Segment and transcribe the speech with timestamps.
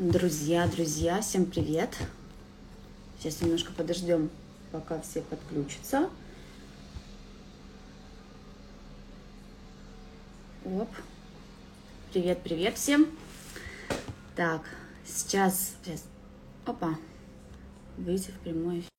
[0.00, 1.98] Друзья, друзья, всем привет!
[3.18, 4.30] Сейчас немножко подождем,
[4.70, 6.08] пока все подключатся.
[10.64, 10.88] Оп.
[12.12, 13.08] Привет, привет всем.
[14.36, 14.62] Так,
[15.04, 16.04] сейчас, сейчас.
[16.64, 16.94] Опа.
[17.96, 18.90] Выйти в прямой эфир.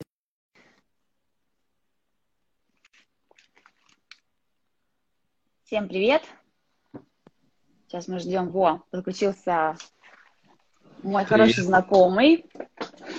[5.63, 6.23] Всем привет.
[7.88, 8.50] Сейчас мы ждем.
[8.50, 9.77] Во, подключился
[11.03, 12.45] мой хороший знакомый.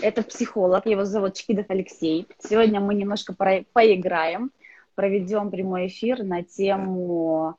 [0.03, 2.27] Это психолог, его зовут Чкидов Алексей.
[2.39, 4.51] Сегодня мы немножко поиграем,
[4.95, 7.57] проведем прямой эфир на тему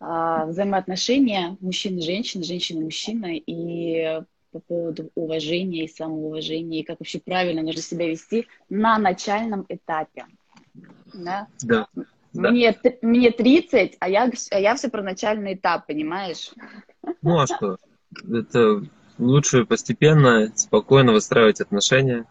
[0.00, 4.20] э, взаимоотношения мужчины-женщины, женщины-мужчины и
[4.52, 10.26] по поводу уважения и самоуважения, и как вообще правильно нужно себя вести на начальном этапе.
[11.12, 11.46] Да?
[11.62, 11.88] Да.
[12.32, 16.50] Мне, мне 30, а я, а я все про начальный этап, понимаешь?
[17.22, 17.78] Ну а что?
[18.30, 18.82] Это
[19.18, 22.26] лучше постепенно, спокойно выстраивать отношения.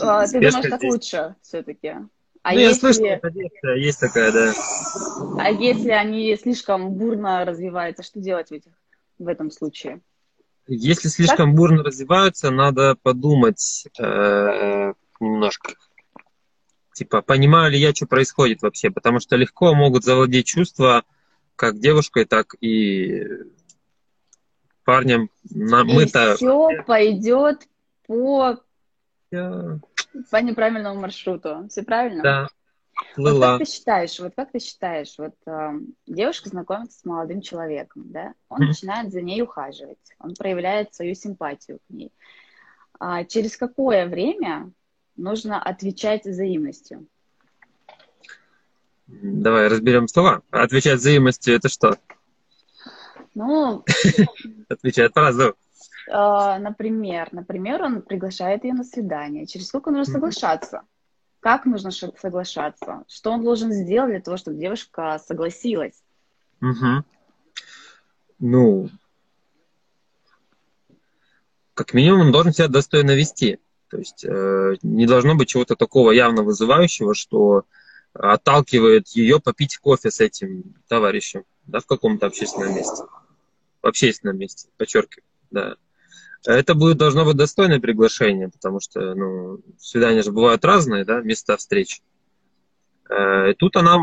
[0.00, 1.94] А, ты думаешь, так лучше все-таки?
[2.42, 2.86] А ну, если...
[3.06, 4.54] я слышал, есть такая, да.
[5.38, 8.72] А если они слишком бурно развиваются, что делать в, этих,
[9.18, 10.00] в этом случае?
[10.68, 11.56] Если слишком так?
[11.56, 15.72] бурно развиваются, надо подумать э, немножко.
[16.94, 18.90] Типа, понимаю ли я, что происходит вообще?
[18.90, 21.02] Потому что легко могут завладеть чувства
[21.56, 23.24] как девушкой, так и
[24.86, 25.28] парнем.
[25.50, 26.36] На, мы-то...
[26.36, 27.68] все пойдет
[28.06, 28.58] по...
[29.32, 29.80] Yeah.
[30.30, 31.66] по неправильному маршруту.
[31.68, 32.22] Все правильно?
[32.22, 32.48] Да.
[33.14, 33.32] Плыла.
[33.32, 35.72] Вот как ты считаешь, вот как ты считаешь, вот э,
[36.06, 38.66] девушка знакомится с молодым человеком, да, он mm-hmm.
[38.66, 42.10] начинает за ней ухаживать, он проявляет свою симпатию к ней.
[42.98, 44.72] А через какое время
[45.16, 47.06] нужно отвечать взаимностью?
[49.06, 50.42] Давай разберем слова.
[50.50, 51.98] Отвечать взаимностью это что?
[53.36, 53.84] Ну,
[54.70, 55.54] отвечает фразу.
[56.10, 59.46] А, например, например, он приглашает ее на свидание.
[59.46, 60.82] Через сколько нужно соглашаться?
[61.40, 63.04] Как нужно соглашаться?
[63.08, 66.02] Что он должен сделать для того, чтобы девушка согласилась?
[66.62, 67.04] Угу.
[68.38, 68.88] Ну,
[71.74, 73.58] как минимум, он должен себя достойно вести.
[73.90, 77.66] То есть э, не должно быть чего-то такого явно вызывающего, что
[78.14, 83.04] отталкивает ее попить кофе с этим товарищем да, в каком-то общественном месте
[83.86, 85.76] в общественном месте, подчеркиваю, да.
[86.44, 91.56] Это будет, должно быть достойное приглашение, потому что, ну, свидания же бывают разные, да, места
[91.56, 92.02] встреч.
[93.08, 93.98] Э, и тут она,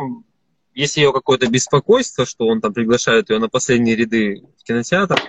[0.74, 5.22] если ее какое-то беспокойство, что он там приглашает ее на последние ряды в кинотеатр,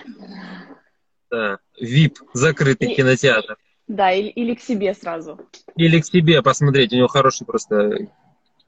[1.29, 3.57] да, VIP, закрытый и, кинотеатр.
[3.87, 5.39] Да, или, или к себе сразу.
[5.75, 8.07] Или к себе посмотреть, у него хороший просто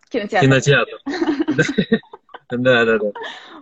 [0.10, 0.46] кинотеатр.
[0.46, 1.00] кинотеатр.
[2.50, 3.12] Да, да, да.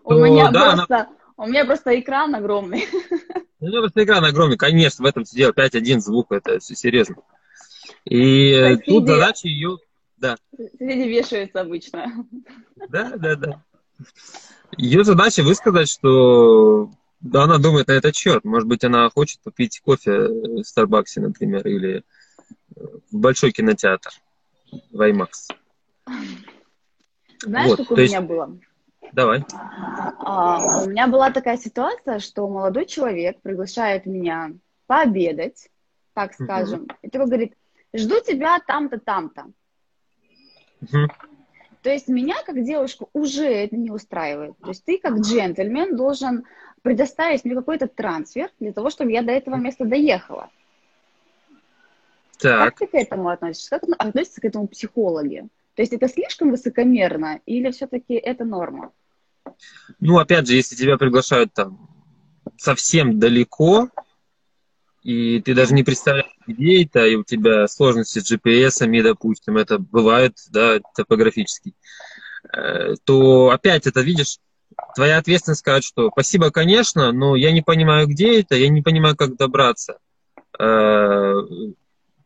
[0.04, 2.86] У меня просто у меня просто экран огромный.
[3.60, 5.52] У меня просто экран огромный, конечно, в этом все дело.
[5.52, 7.16] 5.1 звук, это все серьезно.
[8.04, 8.84] И Соседи...
[8.86, 9.78] тут задача ее...
[10.18, 10.38] Да.
[10.56, 12.28] Соседи вешаются обычно.
[12.90, 13.64] Да, да, да.
[14.78, 16.92] Ее задача высказать, что
[17.22, 18.44] да, она думает на этот счет.
[18.44, 22.04] Может быть, она хочет попить кофе в Старбаксе, например, или
[22.76, 24.12] в большой кинотеатр
[24.92, 25.30] в IMAX.
[27.42, 28.60] Знаешь, вот, как у меня было?
[29.16, 29.46] Давай.
[30.20, 34.52] А, у меня была такая ситуация, что молодой человек приглашает меня
[34.88, 35.70] пообедать,
[36.14, 36.96] так скажем, uh-huh.
[37.02, 37.54] и такой говорит,
[37.94, 39.46] жду тебя там-то, там-то.
[40.82, 41.08] Uh-huh.
[41.82, 44.58] То есть меня, как девушку, уже это не устраивает.
[44.58, 46.44] То есть ты, как джентльмен, должен
[46.82, 50.50] предоставить мне какой-то трансфер для того, чтобы я до этого места доехала.
[52.38, 52.76] Так.
[52.76, 53.80] Как ты к этому относишься?
[53.80, 55.48] Как относятся к этому психологи?
[55.76, 58.92] То есть это слишком высокомерно или все-таки это норма?
[60.00, 61.90] Ну, опять же, если тебя приглашают там
[62.58, 63.90] совсем далеко,
[65.04, 69.78] и ты даже не представляешь, где это, и у тебя сложности с GPS, допустим, это
[69.78, 71.74] бывает, да, топографически,
[72.52, 74.40] э, то опять это, видишь,
[74.96, 79.16] твоя ответственность сказать, что спасибо, конечно, но я не понимаю, где это, я не понимаю,
[79.16, 80.00] как добраться.
[80.60, 81.34] Э,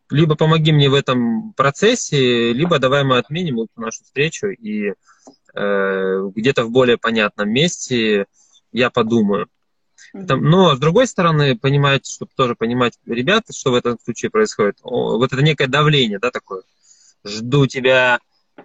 [0.10, 4.94] либо помоги мне в этом процессе, либо давай мы отменим нашу встречу и
[5.54, 8.25] где-то в более понятном месте,
[8.72, 9.48] я подумаю.
[10.28, 14.78] Там, но, с другой стороны, понимать, чтобы тоже понимать ребята, что в этом случае происходит,
[14.81, 16.63] вот это некое давление, да, такое.
[17.25, 18.19] Жду тебя,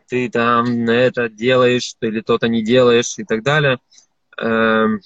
[0.08, 3.78] ты там это делаешь, или то-то не делаешь и так далее.
[4.38, 5.00] Эм,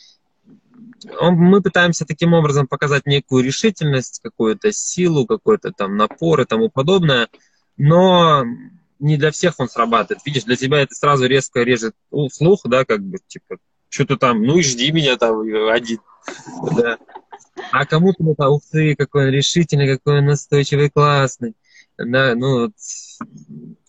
[1.20, 7.28] мы пытаемся таким образом показать некую решительность, какую-то силу, какой-то там напор и тому подобное,
[7.76, 8.44] но
[8.98, 10.24] не для всех он срабатывает.
[10.24, 11.94] Видишь, для тебя это сразу резко режет
[12.32, 13.58] слух, да, как бы, типа,
[13.88, 16.00] что то там, ну и жди меня там один.
[16.76, 16.98] Да.
[17.72, 21.54] А кому-то это, ух ты, какой он решительный, какой он настойчивый, классный.
[21.96, 22.72] Да, ну,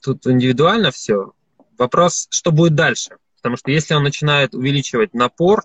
[0.02, 1.34] тут индивидуально все.
[1.78, 3.18] Вопрос, что будет дальше?
[3.38, 5.64] Потому что если он начинает увеличивать напор,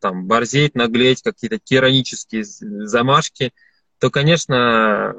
[0.00, 3.52] там, борзеть, наглеть, какие-то тиранические замашки,
[3.98, 5.14] то, конечно,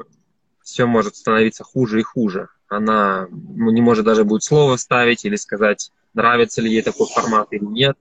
[0.61, 2.49] все может становиться хуже и хуже.
[2.67, 7.47] Она ну, не может даже будет слово вставить или сказать, нравится ли ей такой формат
[7.51, 7.97] или нет.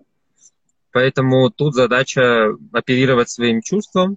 [0.93, 4.16] Поэтому тут задача оперировать своим чувством.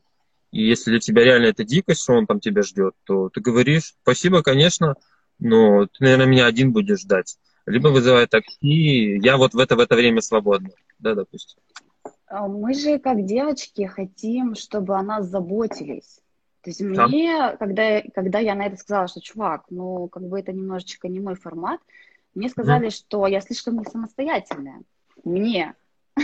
[0.51, 3.95] И если для тебя реально это дикость, что он там тебя ждет, то ты говоришь,
[4.03, 4.95] спасибо, конечно,
[5.39, 7.37] но ты, наверное, меня один будешь ждать.
[7.65, 10.69] Либо вызывай такси, я вот в это, в это время свободна.
[10.99, 11.59] Да, допустим.
[12.27, 16.21] А мы же, как девочки, хотим, чтобы о нас заботились.
[16.61, 17.07] То есть да.
[17.07, 21.19] мне, когда, когда я на это сказала, что, чувак, ну, как бы это немножечко не
[21.19, 21.79] мой формат,
[22.35, 22.91] мне сказали, mm.
[22.91, 24.81] что я слишком не самостоятельная.
[25.23, 25.75] Мне.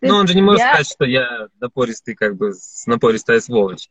[0.00, 2.52] Ну, он же не может сказать, что я напористый, как бы,
[2.86, 3.88] напористая сволочь.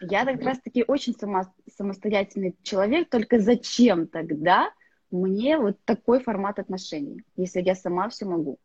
[0.00, 1.42] Я как раз-таки очень само,
[1.76, 4.72] самостоятельный человек, только зачем тогда
[5.10, 8.58] мне вот такой формат отношений, если я сама все могу?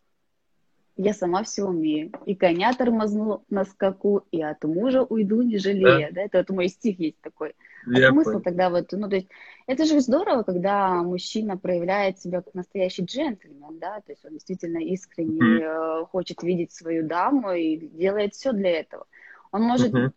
[0.98, 2.12] Я сама все умею.
[2.26, 6.10] И коня тормозну на скаку, и от мужа уйду, не жалея.
[6.10, 6.16] Да?
[6.16, 6.22] Да?
[6.22, 7.54] Это вот мой стих есть такой.
[7.86, 8.42] А смысл понял.
[8.42, 9.30] тогда вот, ну, то есть,
[9.68, 14.80] это же здорово, когда мужчина проявляет себя как настоящий джентльмен, да, то есть он действительно
[14.80, 16.08] искренне mm-hmm.
[16.08, 19.06] хочет видеть свою даму и делает все для этого.
[19.52, 20.12] Он может, mm-hmm.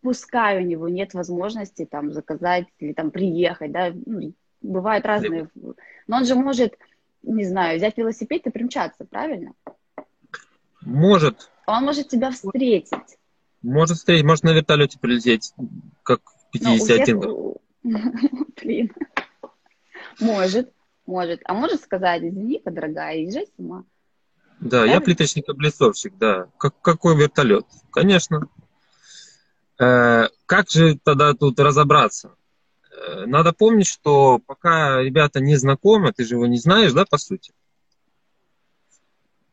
[0.00, 6.16] пускай у него нет возможности там заказать или там приехать, да, ну, бывают разные, но
[6.16, 6.76] он же может,
[7.22, 9.52] не знаю, взять велосипед и примчаться, правильно?
[10.82, 11.50] Может.
[11.66, 13.18] Он может тебя встретить.
[13.62, 15.52] Может встретить, может на вертолете прилететь,
[16.02, 16.20] как
[16.52, 17.56] 51 ну,
[18.62, 18.92] Блин.
[20.20, 20.72] Может,
[21.06, 21.40] может.
[21.44, 23.84] А может сказать, извини-ка, дорогая, езжай сама.
[24.60, 24.94] Да, Правильно?
[24.94, 26.46] я плиточник-облицовщик, да.
[26.58, 27.66] Как, какой вертолет?
[27.90, 28.48] Конечно.
[29.80, 32.36] Э, как же тогда тут разобраться?
[32.92, 37.18] Э, надо помнить, что пока ребята не знакомы, ты же его не знаешь, да, по
[37.18, 37.52] сути?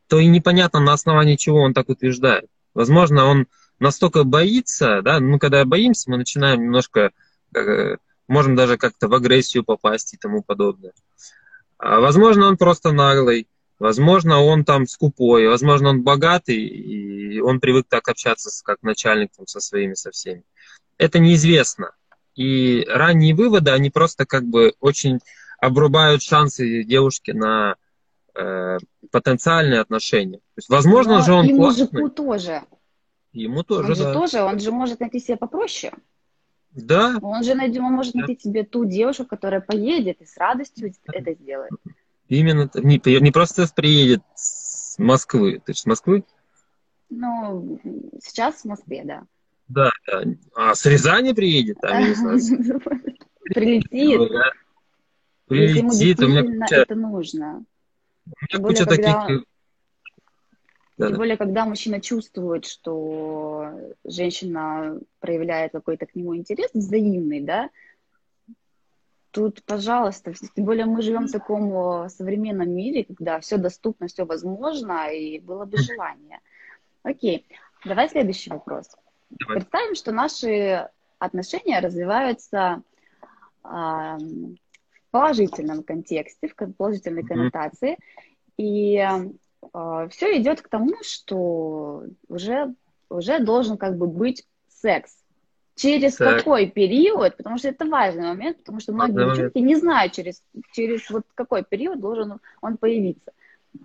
[0.09, 2.47] То и непонятно, на основании чего он так утверждает.
[2.73, 3.47] Возможно, он
[3.79, 7.11] настолько боится, да, ну, когда боимся, мы начинаем немножко,
[7.55, 7.97] э,
[8.27, 10.93] можем даже как-то в агрессию попасть и тому подобное.
[11.77, 13.47] А, возможно, он просто наглый,
[13.77, 19.45] возможно, он там скупой, возможно, он богатый, и он привык так общаться, как начальник там,
[19.45, 20.43] со своими, со всеми.
[20.97, 21.91] Это неизвестно.
[22.35, 25.19] И ранние выводы, они просто как бы очень
[25.59, 27.75] обрубают шансы девушки на
[28.35, 28.77] э,
[29.11, 30.37] потенциальные отношения.
[30.37, 31.85] То есть, возможно Но же он и классный.
[31.85, 32.63] мужику тоже.
[33.31, 35.93] Ему тоже, он же тоже, он же может найти себе попроще.
[36.71, 37.17] Да.
[37.21, 38.19] Он же найдет, он может да.
[38.19, 41.71] найти себе ту девушку, которая поедет и с радостью это сделает.
[42.27, 45.61] Именно, не, не просто приедет с Москвы.
[45.65, 46.23] Ты же с Москвы?
[47.09, 47.79] Ну,
[48.21, 49.23] сейчас в Москве, да.
[49.67, 50.23] Да, да.
[50.55, 51.77] А с Рязани приедет?
[51.81, 52.03] Там,
[53.53, 54.19] Прилетит.
[55.47, 56.19] Прилетит.
[56.19, 57.63] У меня это нужно.
[58.61, 59.05] Куча таких...
[59.05, 59.27] Когда...
[60.99, 63.71] Э, Тем более, когда мужчина чувствует, что
[64.03, 67.69] женщина проявляет какой-то к нему интерес взаимный, да,
[69.31, 75.09] тут, пожалуйста, тем более мы живем в таком современном мире, когда все доступно, все возможно,
[75.13, 76.39] и было бы желание.
[77.03, 77.45] Окей,
[77.85, 78.89] давай следующий вопрос.
[79.29, 79.57] Давай.
[79.57, 82.81] Представим, что наши отношения развиваются
[85.11, 87.97] положительном контексте, в положительной коннотации.
[88.57, 92.73] И э, все идет к тому, что уже,
[93.09, 95.15] уже должен как бы быть секс.
[95.75, 96.39] Через так.
[96.39, 100.43] какой период, потому что это важный момент, потому что многие Важный девчонки не знают, через,
[100.73, 103.31] через вот какой период должен он появиться.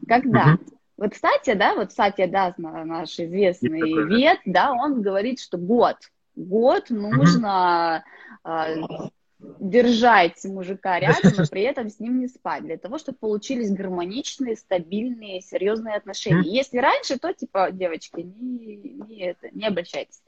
[0.09, 0.54] Когда?
[0.54, 0.76] Угу.
[0.97, 5.97] Вот, кстати, да, вот Сатья Дас, наш известный вет, да, он говорит, что год,
[6.35, 8.04] год нужно
[8.43, 9.11] угу
[9.58, 14.56] держать мужика рядом, но при этом с ним не спать, для того, чтобы получились гармоничные,
[14.56, 16.50] стабильные, серьезные отношения.
[16.50, 18.76] Если раньше, то типа, девочки, не,
[19.08, 20.22] не, это, не обольщайтесь.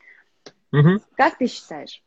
[0.72, 1.00] Угу.
[1.16, 2.02] Как ты считаешь?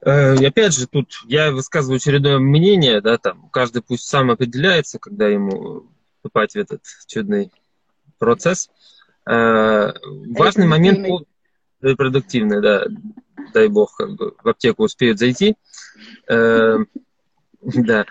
[0.00, 5.28] Э, опять же, тут я высказываю очередное мнение, да, там, каждый пусть сам определяется, когда
[5.28, 5.86] ему
[6.16, 7.50] вступать в этот чудный
[8.18, 8.70] процесс.
[9.26, 9.92] Э,
[10.36, 11.06] важный момент
[11.80, 12.86] репродуктивный, да
[13.52, 15.56] дай бог, как бы в аптеку успеют зайти.
[16.28, 16.78] Э,
[17.62, 18.06] да.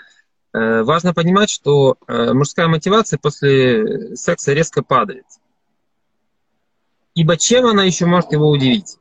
[0.53, 5.25] Э, важно понимать, что э, мужская мотивация после секса резко падает.
[7.13, 8.97] Ибо чем она еще может его удивить?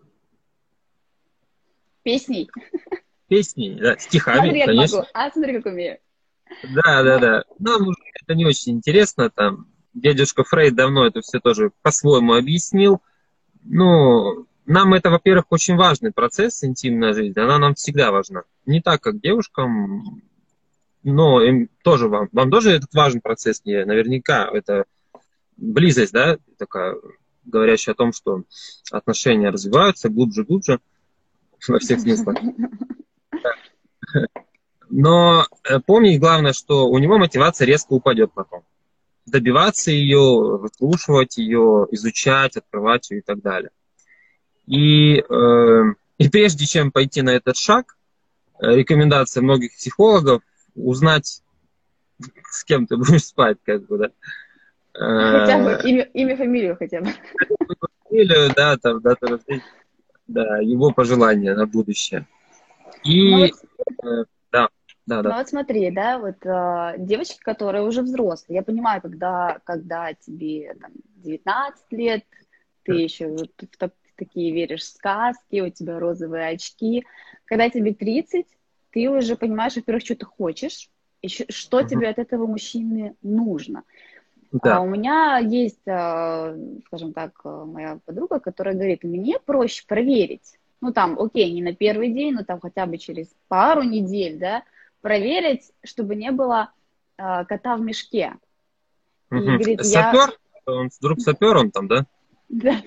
[2.03, 2.51] Песней.
[3.29, 4.99] Песней, да, стихами, смотри, конечно.
[4.99, 5.09] Могу.
[5.13, 5.99] А смотри, как умею.
[6.75, 7.45] Да, да, да.
[7.59, 7.91] Нам
[8.23, 9.31] это не очень интересно.
[9.31, 13.03] Там дядюшка Фрейд давно это все тоже по-своему объяснил
[13.69, 18.43] ну, нам это, во-первых, очень важный процесс, интимная жизнь, она нам всегда важна.
[18.67, 20.23] Не так, как девушкам,
[21.03, 24.85] но им тоже вам, вам тоже этот важный процесс, не, наверняка, это
[25.57, 26.97] близость, да, такая,
[27.45, 28.43] говорящая о том, что
[28.91, 30.81] отношения развиваются глубже, глубже,
[31.69, 32.37] во всех смыслах.
[34.89, 38.63] Но э, помни, главное, что у него мотивация резко упадет потом.
[39.27, 43.71] Добиваться ее, выслушивать ее, изучать, открывать ее и так далее.
[44.67, 45.83] И, э,
[46.19, 47.97] и прежде чем пойти на этот шаг,
[48.61, 50.43] э, рекомендация многих психологов
[50.75, 51.43] узнать,
[52.51, 54.11] с кем ты будешь спать, как бы, да.
[54.93, 57.11] Хотя бы э, имя, имя фамилию хотя бы.
[58.09, 59.63] Фамилию, да, там, дата рождения,
[60.27, 62.27] да, его пожелания на будущее.
[63.05, 63.39] И, ну,
[64.03, 64.69] вот, да,
[65.07, 65.31] да, да.
[65.31, 70.75] Ну вот смотри, да, вот э, девочки, которые уже взрослые, я понимаю, когда, когда тебе
[70.81, 72.25] там, 19 лет,
[72.85, 77.05] ты еще вот, в, такие веришь в сказки, у тебя розовые очки.
[77.45, 78.47] Когда тебе 30,
[78.91, 80.89] ты уже понимаешь, во-первых, что ты хочешь,
[81.23, 81.89] и что угу.
[81.89, 83.85] тебе от этого мужчины нужно.
[84.53, 84.77] Да.
[84.77, 86.57] А у меня есть, а,
[86.87, 90.59] скажем так, моя подруга, которая говорит, мне проще проверить.
[90.81, 94.63] Ну, там, окей, не на первый день, но там хотя бы через пару недель, да,
[95.01, 96.71] проверить, чтобы не было
[97.19, 98.35] э, кота в мешке.
[99.31, 99.41] Угу.
[99.41, 100.39] И говорит, сапер?
[100.67, 100.73] Я...
[100.73, 102.07] Он вдруг сапер он там, да?
[102.49, 102.81] Да.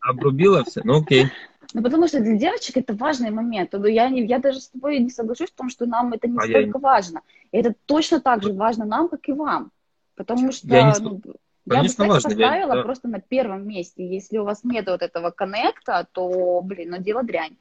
[0.00, 0.80] Обрубила все?
[0.84, 1.26] Ну окей.
[1.72, 3.72] Ну, потому что для девочек это важный момент.
[3.74, 6.42] Я, не, я даже с тобой не соглашусь в том, что нам это не а
[6.42, 6.80] столько я...
[6.80, 7.22] важно.
[7.52, 9.70] Это точно так же важно нам, как и вам.
[10.16, 10.98] Потому что я, не...
[11.00, 11.20] ну,
[11.66, 12.82] я бы секс важно, поставила я...
[12.82, 14.06] просто на первом месте.
[14.06, 17.56] Если у вас нет вот этого коннекта, то, блин, ну дело дрянь.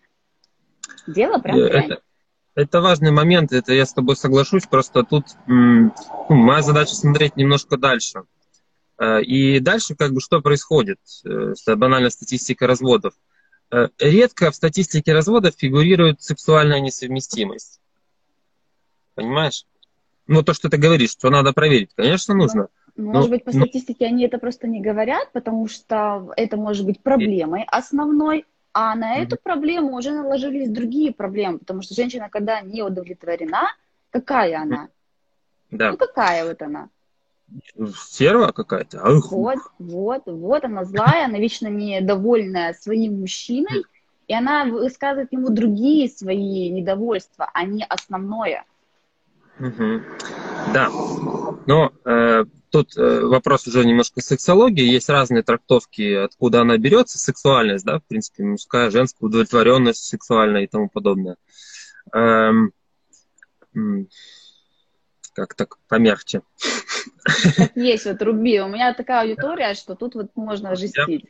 [1.06, 1.98] Дело прям это, дрянь.
[2.56, 5.92] Это важный момент, это я с тобой соглашусь, просто тут ну,
[6.30, 8.24] моя задача смотреть немножко дальше.
[9.00, 13.14] Э, и дальше как бы что происходит э, с банальной статистикой разводов?
[13.72, 17.80] Э, редко в статистике разводов фигурирует сексуальная несовместимость.
[19.16, 19.66] Понимаешь?
[20.28, 22.68] Ну, то, что ты говоришь, что надо проверить, конечно, нужно.
[22.96, 24.14] Ну, может но, быть, по статистике но...
[24.14, 29.38] они это просто не говорят, потому что это может быть проблемой основной, а на эту
[29.42, 33.74] проблему уже наложились другие проблемы, потому что женщина, когда не удовлетворена,
[34.12, 34.90] какая она?
[35.72, 35.92] Да.
[35.92, 36.90] Ну, какая вот она?
[37.96, 39.00] Стерва какая-то.
[39.04, 39.32] Ах.
[39.32, 43.84] Вот, вот, вот она злая, она вечно недовольная своим мужчиной,
[44.28, 48.66] и она высказывает ему другие свои недовольства, а не основное.
[49.60, 50.02] Угу.
[50.74, 50.90] Да,
[51.66, 54.84] но э, тут э, вопрос уже немножко сексологии.
[54.84, 60.68] Есть разные трактовки, откуда она берется, сексуальность, да, в принципе, мужская, женская, удовлетворенность сексуальная и
[60.68, 61.36] тому подобное.
[62.14, 62.72] Эм,
[65.34, 66.42] как так помягче.
[67.58, 68.60] Так есть, вот руби.
[68.60, 71.26] У меня такая аудитория, что тут вот можно жестить.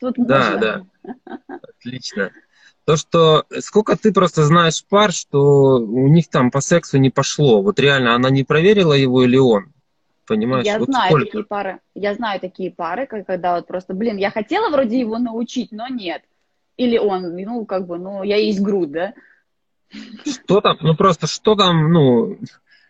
[0.00, 0.60] Тут да, можно.
[0.60, 1.58] да.
[1.62, 2.32] Отлично.
[2.84, 7.62] То, что сколько ты просто знаешь пар, что у них там по сексу не пошло.
[7.62, 9.72] Вот реально она не проверила его или он.
[10.26, 10.66] Понимаешь?
[10.66, 11.26] Я вот знаю сколько?
[11.26, 11.80] такие пары.
[11.94, 16.22] Я знаю такие пары, когда вот просто, блин, я хотела вроде его научить, но нет.
[16.76, 19.14] Или он, ну, как бы, ну, я есть грудь, да?
[20.24, 22.38] Что там, ну просто что там, ну,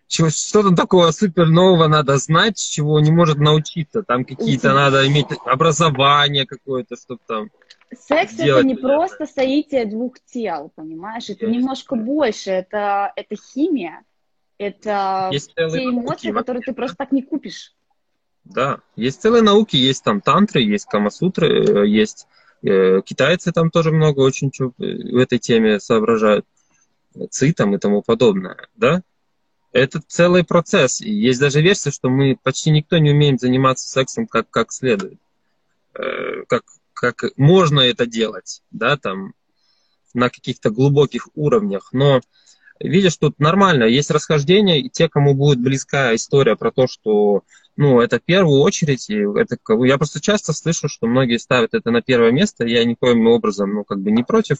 [0.06, 4.02] чего, что там такого супер нового надо знать, чего не может научиться.
[4.02, 7.50] Там какие-то надо иметь образование какое-то, чтобы там...
[7.92, 11.30] Секс это не просто соитие двух тел, понимаешь?
[11.30, 12.50] Это немножко больше.
[12.50, 14.02] Это, это химия.
[14.58, 17.74] Это есть те эмоции, науки, которые ты просто так не купишь.
[18.44, 22.28] Да, есть целые науки, есть там тантры, есть камасутры, э, есть
[22.62, 26.46] э, китайцы там тоже много очень в этой теме соображают,
[27.30, 29.02] ци там и тому подобное, да?
[29.74, 31.00] Это целый процесс.
[31.00, 35.18] Есть даже версия, что мы почти никто не умеем заниматься сексом как, как следует.
[35.94, 36.62] Э, как,
[36.92, 39.34] как можно это делать, да, там,
[40.14, 41.88] на каких-то глубоких уровнях.
[41.92, 42.20] Но
[42.78, 47.42] видишь, тут нормально, есть расхождение, и те, кому будет близка история про то, что,
[47.76, 51.90] ну, это в первую очередь, и это, я просто часто слышу, что многие ставят это
[51.90, 54.58] на первое место, я никоим образом, ну, как бы не против,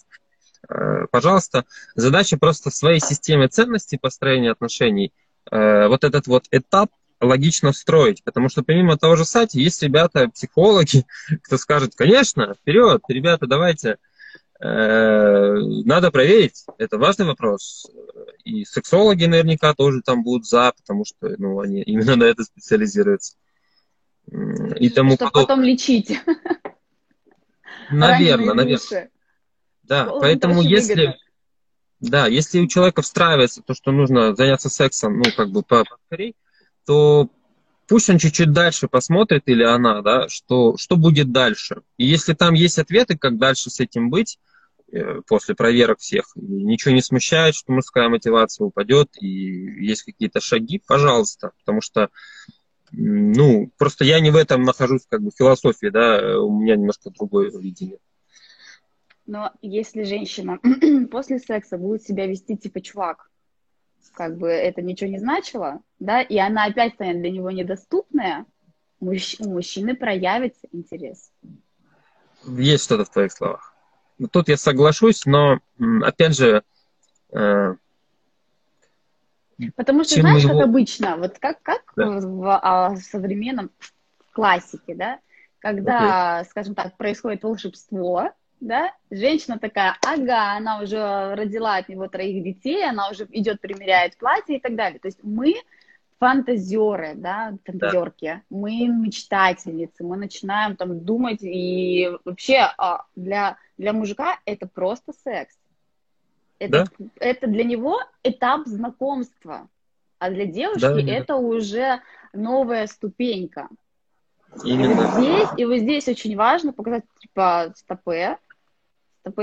[1.10, 5.12] пожалуйста, задача просто в своей системе ценностей построения отношений
[5.50, 6.90] э, вот этот вот этап
[7.20, 11.06] логично строить, потому что помимо того же сати есть ребята, психологи,
[11.42, 13.98] кто скажет, конечно, вперед, ребята, давайте,
[14.60, 15.54] э,
[15.84, 17.86] надо проверить, это важный вопрос.
[18.44, 23.36] И сексологи наверняка тоже там будут за, потому что ну, они именно на это специализируются.
[24.80, 26.18] И тому Чтобы потом лечить.
[27.90, 29.10] Наверное, наверное.
[29.84, 30.94] Да, Он поэтому если...
[30.94, 31.16] Выгодно.
[32.00, 36.36] Да, если у человека встраивается то, что нужно заняться сексом, ну, как бы поскорей,
[36.84, 37.30] то
[37.88, 41.82] пусть он чуть-чуть дальше посмотрит или она, да, что, что будет дальше.
[41.96, 44.38] И если там есть ответы, как дальше с этим быть,
[44.92, 49.26] э, после проверок всех, ничего не смущает, что мужская мотивация упадет, и
[49.86, 52.10] есть какие-то шаги, пожалуйста, потому что
[52.96, 57.50] ну, просто я не в этом нахожусь, как бы, философии, да, у меня немножко другое
[57.50, 57.98] видение.
[59.26, 60.58] Но если женщина
[61.10, 63.30] после секса будет себя вести типа чувак,
[64.12, 68.44] как бы это ничего не значило, да, и она опять станет для него недоступная,
[69.00, 69.36] мужч...
[69.40, 71.32] у мужчины проявится интерес.
[72.46, 73.74] Есть что-то в твоих словах.
[74.30, 75.60] Тут я соглашусь, но
[76.02, 76.62] опять же,
[77.32, 77.74] э,
[79.76, 80.58] Потому что, знаешь, его...
[80.58, 82.06] как обычно, вот как, как да.
[82.20, 83.70] в, а, в современном
[84.32, 85.20] классике, да,
[85.60, 86.50] когда, okay.
[86.50, 88.32] скажем так, происходит волшебство,
[88.64, 94.16] да, женщина такая, ага, она уже родила от него троих детей, она уже идет, примеряет
[94.16, 94.98] платье и так далее.
[94.98, 95.54] То есть мы
[96.18, 98.42] фантазеры, да, фантазерки, да.
[98.48, 105.54] мы мечтательницы, мы начинаем там думать, и вообще а, для, для мужика это просто секс.
[106.58, 107.06] Это, да?
[107.20, 109.68] это для него этап знакомства,
[110.18, 112.00] а для девушки да, это уже
[112.32, 113.68] новая ступенька.
[114.62, 114.92] Именно.
[114.92, 118.38] И вот здесь, и вот здесь очень важно показать, типа, стопе,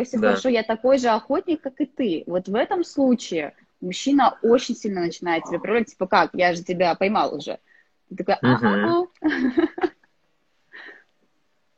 [0.03, 0.29] все да.
[0.29, 2.23] хорошо, я такой же охотник, как и ты.
[2.27, 6.95] Вот в этом случае мужчина очень сильно начинает тебя проявлять, типа, как, я же тебя
[6.95, 7.59] поймал уже.
[8.09, 9.05] Ты такой, а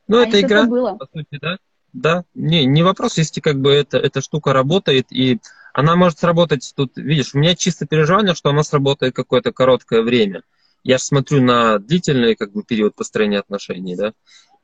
[0.07, 1.57] Ну, а это игра, по сути, да?
[1.93, 5.39] Да, не, не вопрос, если как бы это, эта штука работает, и
[5.73, 10.43] она может сработать тут, видишь, у меня чисто переживание, что она сработает какое-то короткое время.
[10.83, 14.13] Я же смотрю на длительный как бы, период построения отношений, да.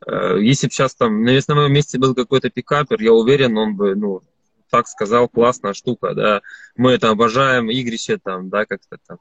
[0.05, 3.57] Э, если бы сейчас там, ну, если на моем месте был какой-то пикапер, я уверен,
[3.57, 4.21] он бы, ну,
[4.69, 6.41] так сказал, классная штука, да,
[6.75, 9.17] мы это обожаем, игрище там, да, как-то там.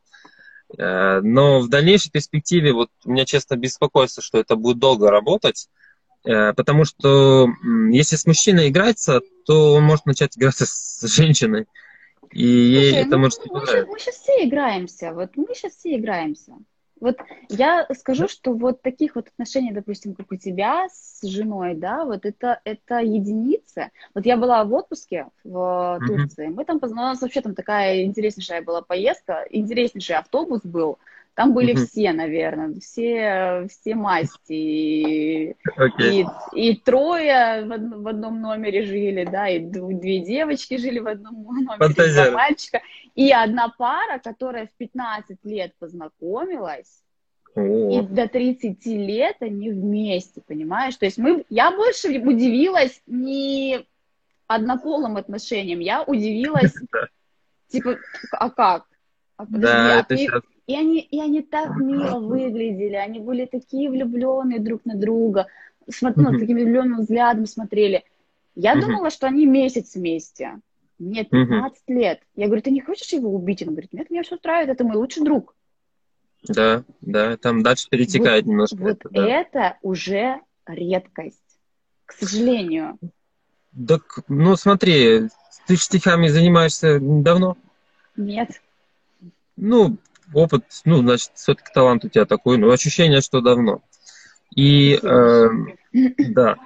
[0.77, 5.69] Э, но в дальнейшей перспективе, вот меня честно беспокойство, что это будет долго работать,
[6.25, 7.49] Э, потому что
[7.91, 11.67] если с мужчиной играется, то он может начать играться с женщиной.
[12.33, 15.13] И ей Слушай, это ну, может мы, сейчас, мы сейчас все играемся.
[15.15, 16.53] Вот мы сейчас все играемся.
[17.01, 22.05] Вот я скажу, что вот таких вот отношений, допустим, как у тебя с женой, да,
[22.05, 23.91] вот это, это единицы.
[24.15, 28.83] Вот я была в отпуске в Турции, мы там познакомились, вообще там такая интереснейшая была
[28.83, 30.99] поездка, интереснейший автобус был,
[31.39, 31.87] там были mm-hmm.
[31.87, 35.55] все, наверное, все, все масти.
[35.79, 36.27] Okay.
[36.53, 41.45] И, и трое в, в одном номере жили, да, и две девочки жили в одном
[41.45, 42.81] номере, два мальчика.
[43.15, 47.05] И одна пара, которая в 15 лет познакомилась,
[47.55, 50.97] и до 30 лет они вместе, понимаешь?
[50.97, 53.87] То есть мы, я больше удивилась не
[54.49, 56.75] однополым отношениям, я удивилась,
[57.69, 57.97] типа,
[58.33, 58.87] а как?
[59.37, 63.47] А, подожди, да, а ты, сейчас и они, и они так мило выглядели, они были
[63.47, 65.47] такие влюбленные друг на друга,
[65.89, 68.05] смотри, ну, таким влюбленным взглядом смотрели.
[68.55, 70.61] Я думала, что они месяц вместе.
[70.99, 72.21] Нет, 15 лет.
[72.37, 73.63] Я говорю, ты не хочешь его убить?
[73.63, 75.55] Он говорит, нет, меня все устраивает, это мой лучший друг.
[76.43, 78.77] Да, да, там дальше перетекает вот, немножко.
[78.77, 79.27] Вот это, да.
[79.27, 81.59] это уже редкость,
[82.05, 82.99] к сожалению.
[83.87, 85.29] Так, ну смотри,
[85.67, 87.57] ты стихами занимаешься давно?
[88.17, 88.61] Нет.
[89.57, 89.97] Ну,
[90.33, 93.83] опыт, ну, значит, все-таки талант у тебя такой, но ощущение, что давно.
[94.55, 95.49] И, э,
[95.93, 96.57] да,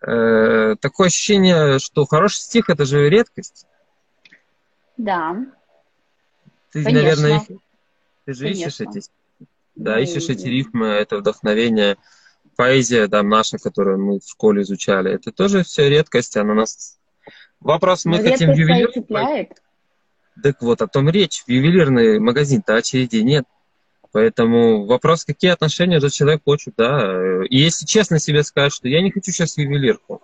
[0.00, 3.66] э, такое ощущение, что хороший стих– это же редкость.
[4.96, 5.36] Да.
[6.72, 7.02] Ты, Конечно.
[7.02, 7.46] наверное,
[8.24, 8.68] ты же Конечно.
[8.68, 9.02] ищешь эти,
[9.74, 11.96] да, ну, ищешь эти рифмы, это вдохновение,
[12.56, 16.98] поэзия, да, наша, которую мы в школе изучали, это тоже все редкость, она нас...
[17.60, 18.90] Вопрос, мы но хотим ювелир...
[20.42, 21.42] Так вот, о том речь.
[21.46, 23.44] В ювелирный магазин-то очереди нет.
[24.12, 27.44] Поэтому вопрос, какие отношения этот человек хочет, да.
[27.48, 30.22] И если честно себе сказать, что я не хочу сейчас ювелирку,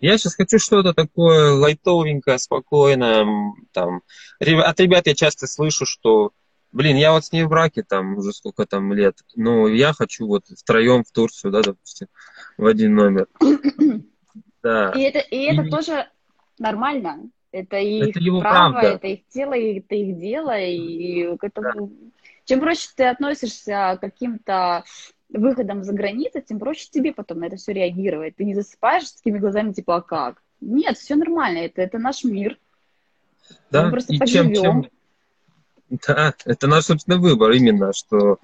[0.00, 3.26] я сейчас хочу что-то такое лайтовенькое, спокойное.
[3.72, 4.02] Там.
[4.40, 6.32] От ребят я часто слышу, что,
[6.72, 10.26] блин, я вот с ней в браке там уже сколько там лет, но я хочу
[10.26, 12.08] вот втроем в Турцию, да, допустим,
[12.58, 13.26] в один номер.
[14.62, 14.92] Да.
[14.92, 15.70] И это, и это и...
[15.70, 16.08] тоже
[16.58, 17.28] нормально.
[17.54, 18.88] Это их это его право, правда.
[18.88, 20.58] это их тело, это их дело.
[20.58, 21.86] И к этому...
[21.86, 21.94] да.
[22.46, 24.82] чем проще ты относишься к каким-то
[25.28, 28.34] выходам за границу, тем проще тебе потом на это все реагировать.
[28.34, 30.42] Ты не засыпаешь с такими глазами, типа, а как?
[30.60, 32.58] Нет, все нормально, это, это наш мир.
[33.70, 34.82] Да, Мы просто и так чем, живем.
[34.82, 34.90] Чем...
[36.08, 38.38] Да, это наш собственный выбор именно, что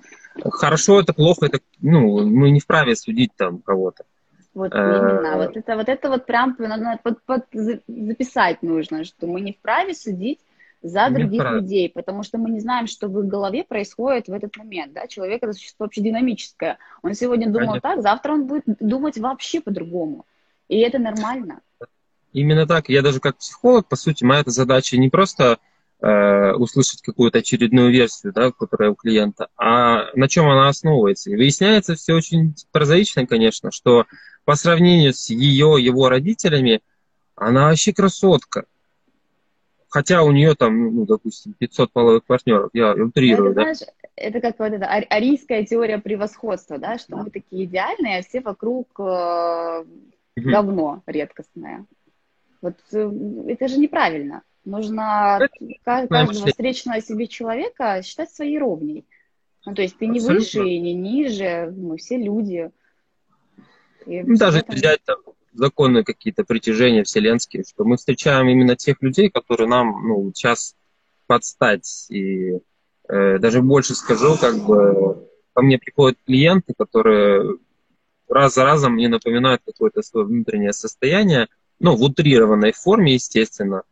[0.52, 4.04] хорошо это плохо, это, ну, мы не вправе судить там кого-то.
[4.54, 5.36] Вот именно.
[5.36, 9.94] Вот это вот, это вот прям надо под, под, записать нужно, что мы не вправе
[9.94, 10.40] судить
[10.82, 11.60] за других Неправильно.
[11.60, 15.06] людей, потому что мы не знаем, что в их голове происходит в этот момент, да,
[15.06, 17.80] человек это существо вообще динамическое, он сегодня думал Конечно.
[17.80, 20.24] так, завтра он будет думать вообще по-другому,
[20.68, 21.60] и это нормально.
[22.32, 25.58] Именно так, я даже как психолог, по сути, моя задача не просто
[26.00, 31.30] э, услышать какую-то очередную версию, да, которая у клиента, а на чем она основывается.
[31.30, 34.06] И выясняется все очень прозаично, конечно, что
[34.44, 36.80] по сравнению с ее, его родителями,
[37.34, 38.64] она вообще красотка.
[39.88, 43.62] Хотя у нее там, ну, допустим, 500 половых партнеров, я утрирую, да?
[43.62, 48.40] Знаешь, это как вот эта арийская теория превосходства, да, что мы такие идеальные, а все
[48.40, 49.84] вокруг э,
[50.36, 51.86] говно редкостное.
[52.62, 53.10] Вот э,
[53.48, 54.42] это же неправильно.
[54.70, 55.48] Нужно
[55.84, 59.04] каждого встречного себе человека считать своей ровней.
[59.66, 60.44] Ну, то есть ты не Абсолютно.
[60.44, 62.70] выше и не ниже, мы все люди.
[64.06, 64.76] И ну, Даже этом...
[64.76, 65.18] взять там
[65.52, 70.76] законы какие-то притяжения вселенские, что мы встречаем именно тех людей, которые нам ну, сейчас
[71.26, 72.06] подстать.
[72.08, 72.60] И
[73.08, 77.58] э, даже больше скажу, как бы ко мне приходят клиенты, которые
[78.28, 81.48] раз за разом мне напоминают какое-то свое внутреннее состояние,
[81.80, 83.82] ну, в утрированной форме, естественно.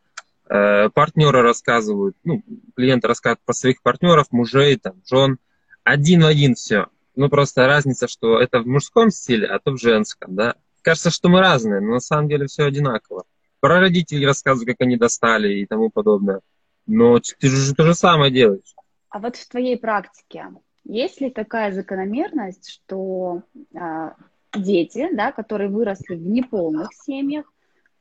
[0.49, 2.41] Э, партнеры рассказывают, ну,
[2.75, 5.37] клиенты рассказывают про своих партнеров, мужей, там, жен.
[5.83, 6.87] Один в один все.
[7.15, 10.55] Ну, просто разница, что это в мужском стиле, а то в женском, да.
[10.81, 13.25] Кажется, что мы разные, но на самом деле все одинаково.
[13.59, 16.39] Про родителей рассказывают, как они достали и тому подобное.
[16.87, 18.73] Но ты же то же самое делаешь.
[19.09, 20.47] А вот в твоей практике
[20.83, 23.43] есть ли такая закономерность, что
[23.75, 24.11] э,
[24.55, 27.45] дети, да, которые выросли в неполных семьях,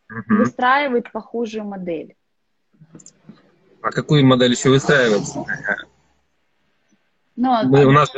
[0.08, 0.38] угу.
[0.38, 2.14] выстраивают похожую модель?
[3.82, 5.44] А какую модель еще выстраивается?
[7.36, 8.10] Ну, Мы, от, у нас...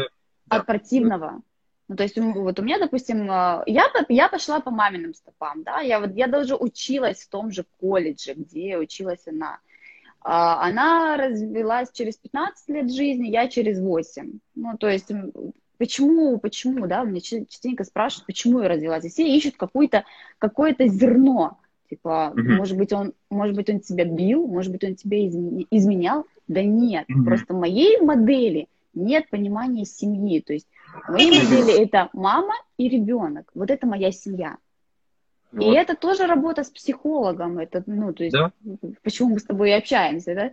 [0.48, 1.42] от противного.
[1.88, 5.80] Ну, то есть, вот у меня, допустим, э, я, я пошла по маминым стопам, да,
[5.80, 9.58] я, вот, я даже училась в том же колледже, где училась она.
[10.22, 14.38] А, она развелась через 15 лет жизни, я через 8.
[14.54, 15.10] Ну, то есть,
[15.78, 19.04] почему, почему, да, мне частенько спрашивают, почему я развелась.
[19.04, 20.04] И все ищут какое-то
[20.38, 21.58] какое зерно,
[21.90, 22.56] Типа, mm-hmm.
[22.56, 26.24] может быть, он, может быть, он тебя бил, может быть, он тебя изменял.
[26.46, 27.24] Да нет, mm-hmm.
[27.24, 30.40] просто моей модели нет понимания семьи.
[30.40, 30.68] То есть
[31.06, 33.50] в моей модели это мама и ребенок.
[33.54, 34.56] Вот это моя семья.
[35.52, 35.62] Вот.
[35.64, 37.58] И это тоже работа с психологом.
[37.58, 38.52] Это, ну, то есть, да?
[39.02, 40.52] почему мы с тобой и общаемся, да?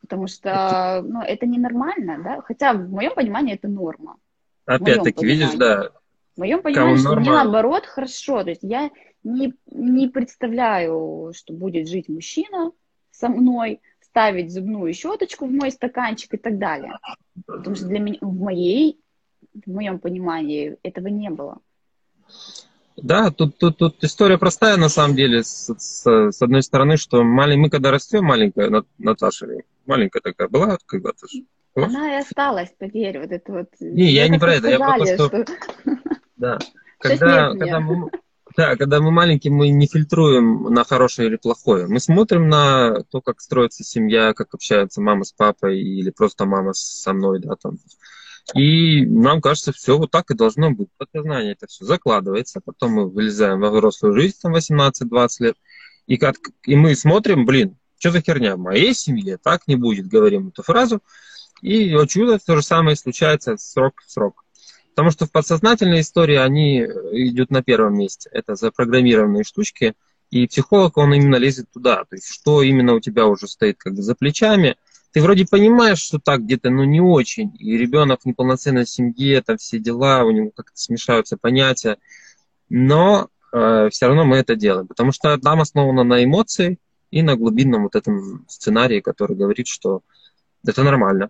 [0.00, 2.40] Потому что, ну, это ненормально, да?
[2.42, 4.16] Хотя в моем понимании это норма.
[4.64, 5.90] Опять-таки, видишь, да.
[6.34, 8.42] В моем понимании, что мне наоборот хорошо.
[8.42, 8.90] То есть я
[9.26, 12.72] не, не представляю, что будет жить мужчина
[13.10, 16.98] со мной, ставить зубную щеточку в мой стаканчик и так далее.
[17.46, 19.00] Потому что для меня, в моей,
[19.52, 21.58] в моем понимании этого не было.
[22.96, 25.42] Да, тут, тут, тут история простая на самом деле.
[25.42, 29.48] С, с, с одной стороны, что малень, мы когда растем, маленькая Наташа,
[29.86, 31.44] маленькая такая была когда-то же.
[31.74, 33.68] Она и осталась, поверь, вот это вот.
[33.80, 35.26] Не, я не про это, я про то, что...
[35.28, 35.44] что...
[36.36, 36.58] Да.
[36.98, 38.10] Когда, когда, мы,
[38.54, 41.86] да, когда мы маленькие, мы не фильтруем на хорошее или плохое.
[41.88, 46.72] Мы смотрим на то, как строится семья, как общаются мама с папой или просто мама
[46.74, 47.78] со мной, да, там.
[48.54, 50.88] И нам кажется, все вот так и должно быть.
[50.96, 55.56] Подсознание это все закладывается, потом мы вылезаем во взрослую жизнь, там 18-20 лет,
[56.06, 60.06] и, как, и мы смотрим, блин, что за херня, в моей семье так не будет,
[60.06, 61.02] говорим эту фразу,
[61.60, 64.44] и, о чудо, то же самое случается срок в срок.
[64.96, 66.86] Потому что в подсознательной истории они э,
[67.28, 68.30] идут на первом месте.
[68.32, 69.92] Это запрограммированные штучки.
[70.30, 72.04] И психолог, он именно лезет туда.
[72.04, 74.76] То есть, что именно у тебя уже стоит как бы за плечами.
[75.12, 77.54] Ты вроде понимаешь, что так где-то, но не очень.
[77.58, 81.98] И ребенок в неполноценной семье, там все дела, у него как-то смешаются понятия.
[82.70, 84.86] Но э, все равно мы это делаем.
[84.86, 86.78] Потому что там основано на эмоции
[87.10, 90.00] и на глубинном вот этом сценарии, который говорит, что
[90.66, 91.28] это нормально.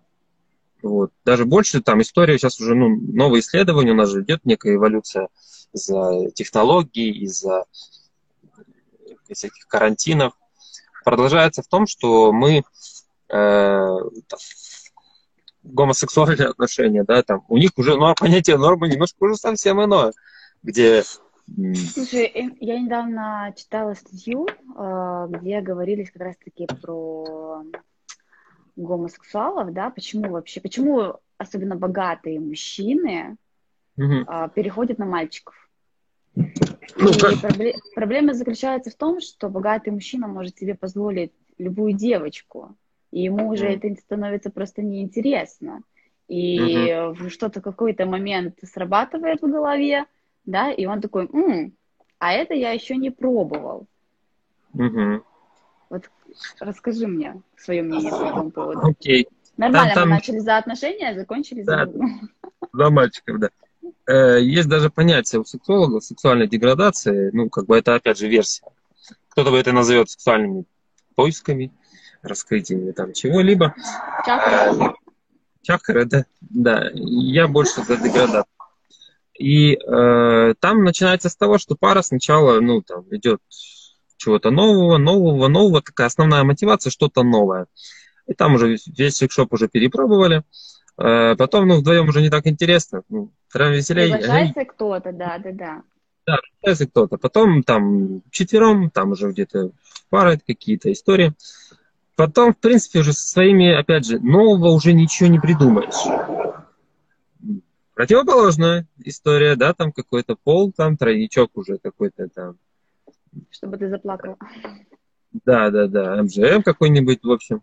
[0.83, 1.13] Вот.
[1.25, 5.29] Даже больше там история сейчас уже, ну, новые исследования, у нас же идет некая эволюция
[5.73, 7.65] из-за технологий, из-за
[9.31, 10.35] всяких карантинов.
[11.05, 12.63] Продолжается в том, что мы э,
[13.29, 14.39] там,
[15.63, 20.13] гомосексуальные отношения, да, там, у них уже ну, понятие нормы немножко уже совсем иное,
[20.63, 21.03] где
[21.95, 27.63] Слушай, э, я недавно читала статью, э, где говорились как раз-таки про
[28.77, 33.37] гомосексуалов, да, почему вообще, почему особенно богатые мужчины
[33.97, 34.25] угу.
[34.27, 35.55] а, переходят на мальчиков?
[36.35, 37.35] Ну, как...
[37.43, 42.77] пробле- проблема заключается в том, что богатый мужчина может себе позволить любую девочку,
[43.11, 45.83] и ему уже это становится просто неинтересно.
[46.29, 47.29] И mm-hmm.
[47.29, 50.05] что-то какой-то момент срабатывает в голове,
[50.45, 51.73] да, и он такой, М,
[52.19, 53.87] а это я еще не пробовал.
[54.75, 55.23] Mm-hmm.
[55.91, 56.11] Вот
[56.61, 58.81] расскажи мне свое мнение по этому поводу.
[58.87, 59.29] Окей.
[59.57, 60.09] Нормально там, там...
[60.09, 61.93] мы начали за отношения, закончили да, за...
[62.73, 63.49] За мальчиков, да.
[64.07, 68.65] Э, есть даже понятие у сексологов сексуальной деградации, ну, как бы это, опять же, версия.
[69.31, 70.65] Кто-то бы это назовет сексуальными
[71.15, 71.73] поисками,
[72.23, 73.75] раскрытиями там чего-либо.
[74.25, 74.95] Чакры.
[75.63, 76.25] Чакры, да.
[76.41, 78.45] Да, я больше за деградацию.
[79.39, 83.41] И э, там начинается с того, что пара сначала, ну, там, идет
[84.17, 87.67] чего-то нового, нового, нового, такая основная мотивация, что-то новое.
[88.27, 90.43] И там уже весь секшоп уже перепробовали.
[90.99, 93.03] Э, потом, ну, вдвоем уже не так интересно.
[93.09, 94.13] Ну, прям веселее.
[94.13, 95.83] Приглашается кто-то, да, да, да.
[96.27, 97.19] Да, приглашается кто-то.
[97.19, 99.71] Потом там четвером, там уже где-то
[100.09, 101.33] пары какие-то истории.
[102.17, 105.95] Потом, в принципе, уже со своими, опять же, нового уже ничего не придумаешь.
[107.95, 112.57] Противоположная история, да, там какой-то пол, там тройничок уже какой-то там.
[113.51, 114.37] Чтобы ты заплакал.
[115.45, 117.63] Да, да, да, МЖМ какой-нибудь, в общем.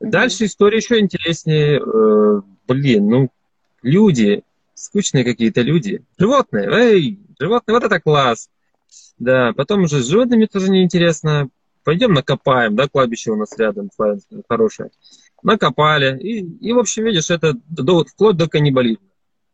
[0.00, 0.10] Угу.
[0.10, 1.80] Дальше история еще интереснее.
[1.80, 3.30] Э, блин, ну,
[3.82, 4.42] люди,
[4.74, 6.02] скучные какие-то люди.
[6.18, 8.48] Животные, эй, животные, вот это класс.
[9.18, 11.48] Да, потом уже с животными тоже неинтересно.
[11.84, 13.90] Пойдем накопаем, да, кладбище у нас рядом
[14.48, 14.90] хорошее.
[15.42, 16.18] Накопали.
[16.18, 19.09] И, и в общем, видишь, это до, вплоть до каннибализма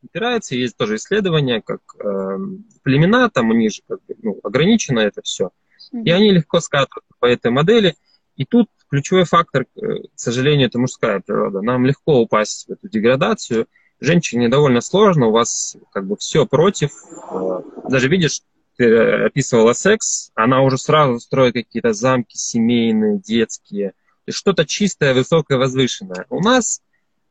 [0.07, 0.55] опирается.
[0.55, 2.39] Есть тоже исследования, как э,
[2.83, 5.51] племена, там у них же как ну, ограничено это все.
[5.93, 6.03] Mm-hmm.
[6.05, 7.95] И они легко скатываются по этой модели.
[8.37, 9.81] И тут ключевой фактор, э,
[10.15, 11.63] к сожалению, это мужская природа.
[11.63, 13.67] Нам легко упасть в эту деградацию.
[14.01, 16.91] Женщине довольно сложно, у вас как бы все против.
[17.31, 18.43] Э, даже видишь,
[18.77, 23.93] ты описывала секс, она уже сразу строит какие-то замки семейные, детские.
[24.29, 26.27] Что-то чистое, высокое, возвышенное.
[26.31, 26.83] У нас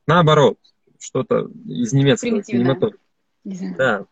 [0.07, 0.57] наоборот
[0.99, 2.97] что-то из немецкого кинематографа.
[3.43, 4.05] Да.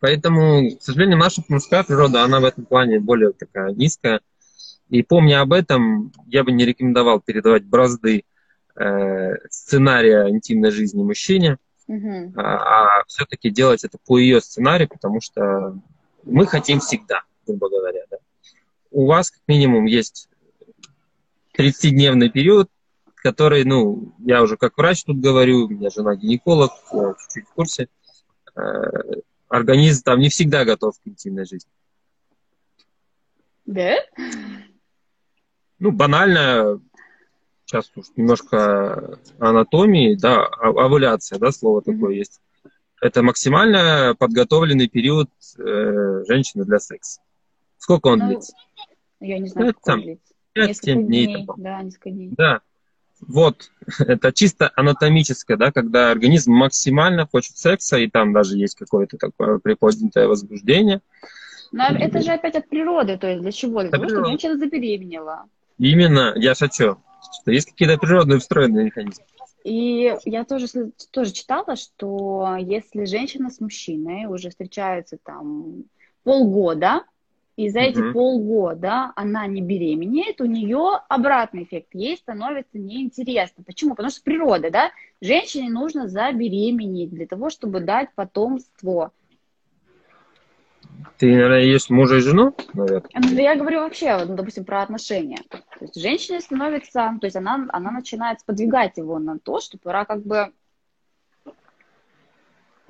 [0.00, 4.20] Поэтому, к сожалению, наша мужская природа, она в этом плане более такая низкая.
[4.88, 8.24] И помня об этом, я бы не рекомендовал передавать бразды
[8.74, 12.32] э, сценария интимной жизни мужчине, угу.
[12.36, 15.78] а, а все-таки делать это по ее сценарию, потому что
[16.24, 18.00] мы хотим всегда, грубо говоря.
[18.10, 18.16] Да.
[18.90, 20.28] У вас, как минимум, есть
[21.56, 22.68] 30-дневный период,
[23.20, 27.88] который, ну, я уже как врач тут говорю, у меня жена гинеколог, чуть-чуть в курсе,
[28.56, 28.60] э,
[29.48, 31.70] организм там не всегда готов к интимной жизни.
[33.66, 33.96] Да?
[35.78, 36.80] Ну, банально,
[37.64, 41.92] сейчас уж немножко анатомии, да, овуляция, да, слово mm-hmm.
[41.92, 42.40] такое есть.
[43.00, 47.20] Это максимально подготовленный период э, женщины для секса.
[47.78, 48.54] Сколько он ну, длится?
[49.20, 50.34] Я не знаю, сколько он длится.
[50.56, 51.26] 5-7 дней.
[51.26, 52.30] дней да, несколько дней.
[52.36, 52.60] Да,
[53.20, 59.16] вот, это чисто анатомическое, да, когда организм максимально хочет секса, и там даже есть какое-то
[59.18, 61.00] такое приподнятое возбуждение.
[61.72, 63.82] Но это же опять от природы, то есть для чего?
[63.82, 65.44] Для того, чтобы женщина забеременела.
[65.78, 66.98] Именно, я шучу,
[67.40, 69.24] что есть какие-то природные встроенные механизмы.
[69.62, 70.66] И я тоже,
[71.10, 75.84] тоже читала, что если женщина с мужчиной уже встречаются там
[76.24, 77.04] полгода,
[77.60, 78.12] и за эти угу.
[78.12, 81.88] полгода она не беременеет, у нее обратный эффект.
[81.92, 83.62] Ей становится неинтересно.
[83.64, 83.94] Почему?
[83.94, 89.12] Потому что природа, да, женщине нужно забеременеть для того, чтобы дать потомство.
[91.18, 93.10] Ты, наверное, есть мужа и жену, наверное?
[93.14, 95.38] Ну, я говорю вообще, ну, допустим, про отношения.
[95.50, 100.06] То есть женщина становится, то есть она, она начинает сподвигать его на то, что пора
[100.06, 100.52] как бы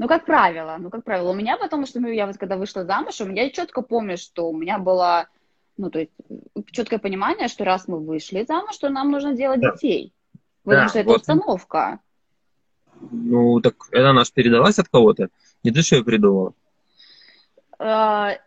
[0.01, 3.21] ну, как правило, ну, как правило, у меня потому что я вот когда вышла замуж,
[3.21, 5.29] у меня четко помню, что у меня было,
[5.77, 6.11] ну, то есть
[6.73, 9.73] четкое понимание, что раз мы вышли замуж, что нам нужно делать да.
[9.73, 10.15] детей.
[10.65, 11.21] Потому да, что это вот.
[11.21, 12.01] установка.
[13.11, 15.29] Ну, так это наш передалась от кого-то?
[15.65, 16.55] Не ты что ее придумала?
[17.79, 18.39] А,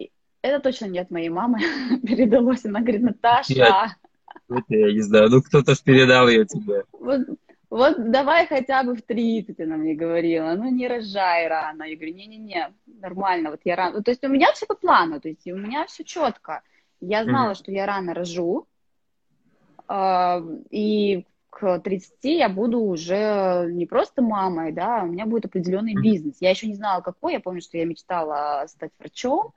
[0.41, 1.59] это точно не от моей мамы
[2.01, 2.65] передалось.
[2.65, 3.53] Она говорит, Наташа...
[3.53, 3.95] Я,
[4.69, 6.85] я не знаю, ну кто-то ж передал ее тебе.
[6.93, 7.21] Вот
[7.73, 11.83] вот давай хотя бы в 30, она мне говорила, ну не рожай рано.
[11.83, 14.03] Я говорю, не-не-не, нормально, вот я рано.
[14.03, 16.61] То есть у меня все по плану, то есть у меня все четко.
[17.01, 17.55] Я знала, mm-hmm.
[17.55, 18.67] что я рано рожу,
[19.89, 25.95] э, и к 30 я буду уже не просто мамой, да, у меня будет определенный
[25.95, 26.37] бизнес.
[26.41, 29.51] Я еще не знала, какой, я помню, что я мечтала стать врачом,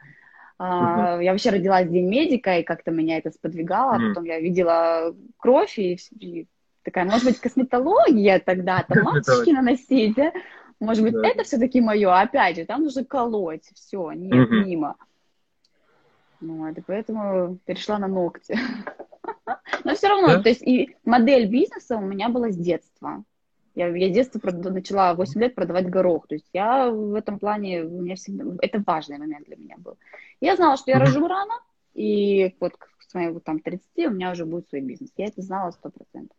[0.58, 1.22] Uh-huh.
[1.22, 3.98] Я вообще родилась в День медика, и как-то меня это сподвигало.
[3.98, 4.08] Uh-huh.
[4.08, 6.48] Потом я видела кровь, и, и
[6.86, 10.32] такая, может быть, косметология тогда, там масочки наносить, да?
[10.78, 11.26] Может быть, да.
[11.28, 14.54] это все-таки мое, опять же, там нужно колоть, все, нет, угу.
[14.54, 14.96] мимо.
[16.40, 18.56] Вот, и поэтому перешла на ногти.
[19.84, 20.42] Но все равно, да?
[20.42, 23.24] то есть и модель бизнеса у меня была с детства.
[23.74, 24.54] Я, я с детства прод...
[24.56, 26.28] начала 8 лет продавать горох.
[26.28, 28.44] То есть я в этом плане, у меня всегда...
[28.60, 29.98] это важный момент для меня был.
[30.40, 31.54] Я знала, что я рожу рано,
[31.94, 35.10] и вот к своим там 30 у меня уже будет свой бизнес.
[35.16, 36.30] Я это знала 100%.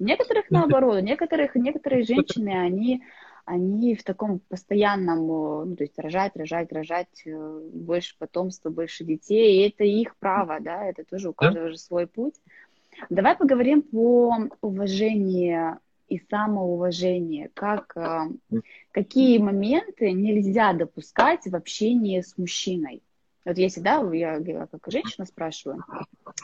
[0.00, 3.02] Некоторых наоборот, некоторых, некоторые женщины, они,
[3.44, 9.58] они в таком постоянном, ну, то есть рожать, рожать, рожать, э, больше потомства, больше детей,
[9.58, 12.34] и это их право, да, это тоже у каждого же свой путь.
[13.10, 18.60] Давай поговорим по уважению и самоуважению, как, э,
[18.92, 23.02] какие моменты нельзя допускать в общении с мужчиной.
[23.44, 25.84] Вот если, да, я, я как женщина спрашиваю,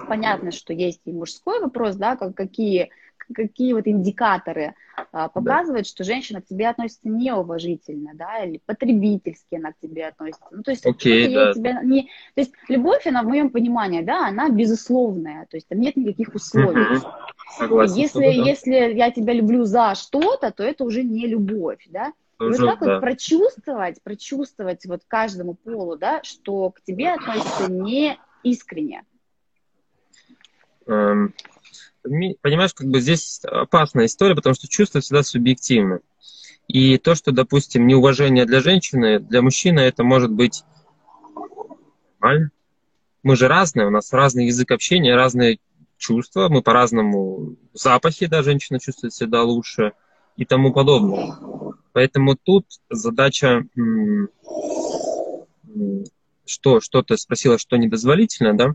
[0.09, 2.90] понятно, что есть и мужской вопрос, да, как, какие
[3.35, 4.74] какие вот индикаторы
[5.12, 5.88] а, показывают, да.
[5.88, 10.46] что женщина к тебе относится неуважительно, да, или потребительски она к тебе относится.
[10.50, 11.52] Ну, то есть, okay, да.
[11.52, 12.02] тебя не...
[12.35, 16.35] то есть любовь, она в моем понимании, да, она безусловная, то есть там нет никаких
[16.35, 17.00] условий.
[17.59, 18.26] Согласен, если, да.
[18.26, 22.12] если я тебя люблю за что-то, то это уже не любовь, да.
[22.40, 22.94] И вот так да.
[22.94, 29.05] вот прочувствовать, прочувствовать вот каждому полу, да, что к тебе относится не искренне.
[30.87, 31.33] Um,
[32.40, 36.01] понимаешь, как бы здесь опасная история, потому что чувство всегда субъективно.
[36.69, 40.64] И то, что, допустим, неуважение для женщины, для мужчины это может быть
[42.21, 42.51] нормально.
[43.23, 45.59] Мы же разные, у нас разный язык общения, разные
[45.97, 49.92] чувства, мы по-разному запахи, да, женщина чувствует себя лучше
[50.37, 51.37] и тому подобное.
[51.92, 53.64] Поэтому тут задача,
[56.45, 58.75] что, что ты спросила, что недозволительно, да,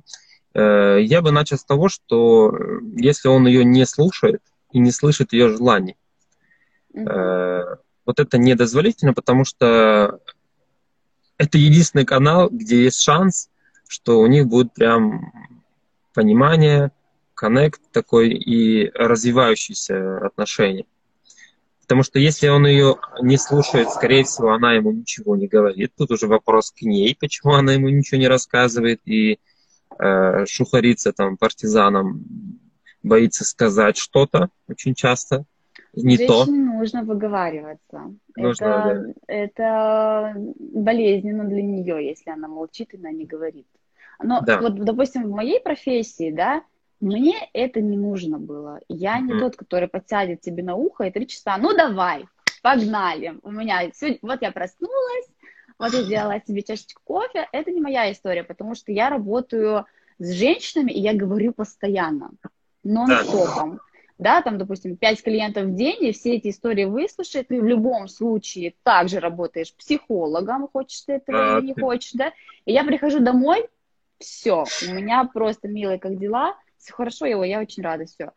[0.60, 5.34] я бы начал с того, что э, если он ее не слушает и не слышит
[5.34, 5.96] ее желаний,
[6.94, 7.78] mm-hmm.
[8.06, 10.20] вот это недозволительно, потому что
[11.38, 13.50] это единственный канал, где есть шанс,
[13.88, 15.32] что у них будет прям
[16.14, 16.92] понимание,
[17.34, 20.86] коннект такой и развивающиеся отношения.
[21.82, 25.92] Потому что если он ее не слушает, скорее всего, она ему ничего не говорит.
[25.98, 29.38] Тут уже вопрос к ней, почему она ему ничего не рассказывает, и э,
[30.46, 32.26] шухарится там партизаном,
[33.04, 35.46] боится сказать что-то очень часто,
[35.94, 36.46] не Женщине то.
[36.46, 38.14] нужно выговариваться.
[38.38, 39.34] Нужно, это, да.
[39.34, 43.68] это болезненно для нее, если она молчит и она не говорит.
[44.24, 44.62] Но да.
[44.62, 46.64] вот, допустим, в моей профессии, да,
[47.02, 48.80] мне это не нужно было.
[48.88, 49.40] Я не mm.
[49.40, 52.26] тот, который подсядет тебе на ухо и три часа, ну давай,
[52.62, 53.38] погнали.
[53.42, 55.28] У меня сегодня, вот я проснулась,
[55.82, 59.86] вот я сделала себе чашечку кофе, это не моя история, потому что я работаю
[60.20, 62.32] с женщинами, и я говорю постоянно,
[62.84, 63.80] нон-стопом.
[64.20, 68.08] Да, там, допустим, 5 клиентов в день, и все эти истории выслушать, ты в любом
[68.08, 72.32] случае также работаешь психологом, хочешь ты этого или не хочешь, да,
[72.66, 73.68] и я прихожу домой,
[74.20, 78.32] все, у меня просто, милые, как дела, все хорошо, его, я очень рада, все.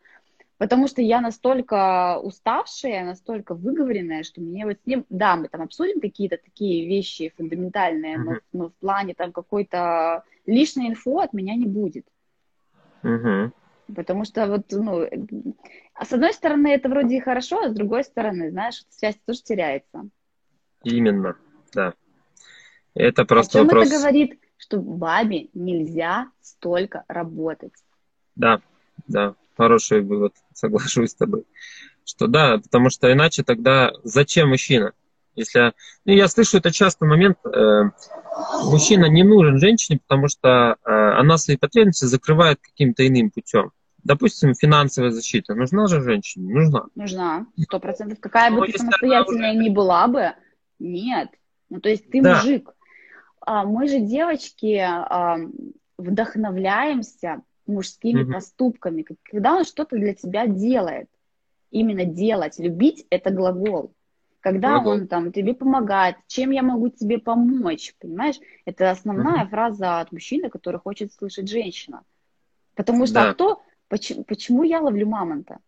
[0.64, 5.60] Потому что я настолько уставшая, настолько выговоренная, что мне вот с ним, да, мы там
[5.60, 11.54] обсудим какие-то такие вещи фундаментальные, но, но в плане там какой-то лишней инфо от меня
[11.54, 12.06] не будет.
[13.02, 13.50] Uh-huh.
[13.94, 15.06] Потому что вот, ну,
[16.02, 20.08] с одной стороны это вроде и хорошо, а с другой стороны, знаешь, связь тоже теряется.
[20.82, 21.36] Именно,
[21.74, 21.92] да.
[22.94, 23.88] Это просто О чем вопрос...
[23.88, 27.74] это говорит, что бабе нельзя столько работать.
[28.34, 28.62] Да,
[29.06, 31.44] да, хороший вывод, соглашусь с тобой.
[32.04, 34.92] Что да, потому что иначе тогда зачем мужчина?
[35.36, 35.72] Если,
[36.04, 37.90] ну, я слышу это часто момент, э,
[38.64, 43.72] мужчина не нужен женщине, потому что э, она свои потребности закрывает каким-то иным путем.
[44.04, 45.54] Допустим, финансовая защита.
[45.54, 46.54] Нужна же женщине?
[46.54, 46.84] Нужна.
[46.94, 48.20] Нужна, сто процентов.
[48.20, 49.60] Какая бы ты самостоятельная уже...
[49.60, 50.34] ни была бы,
[50.78, 51.30] нет.
[51.70, 52.36] Ну, то есть ты да.
[52.36, 52.70] мужик.
[53.40, 54.86] А, мы же, девочки,
[55.96, 58.32] вдохновляемся мужскими угу.
[58.32, 61.08] поступками, когда он что-то для тебя делает.
[61.70, 62.58] Именно делать.
[62.58, 63.92] Любить– это глагол.
[64.40, 64.92] Когда глагол.
[64.92, 68.36] он там тебе помогает, чем я могу тебе помочь, понимаешь?
[68.64, 69.50] Это основная угу.
[69.50, 72.02] фраза от мужчины, который хочет слышать женщина.
[72.74, 73.34] Потому что да.
[73.34, 75.58] кто, почему, почему я ловлю мамонта?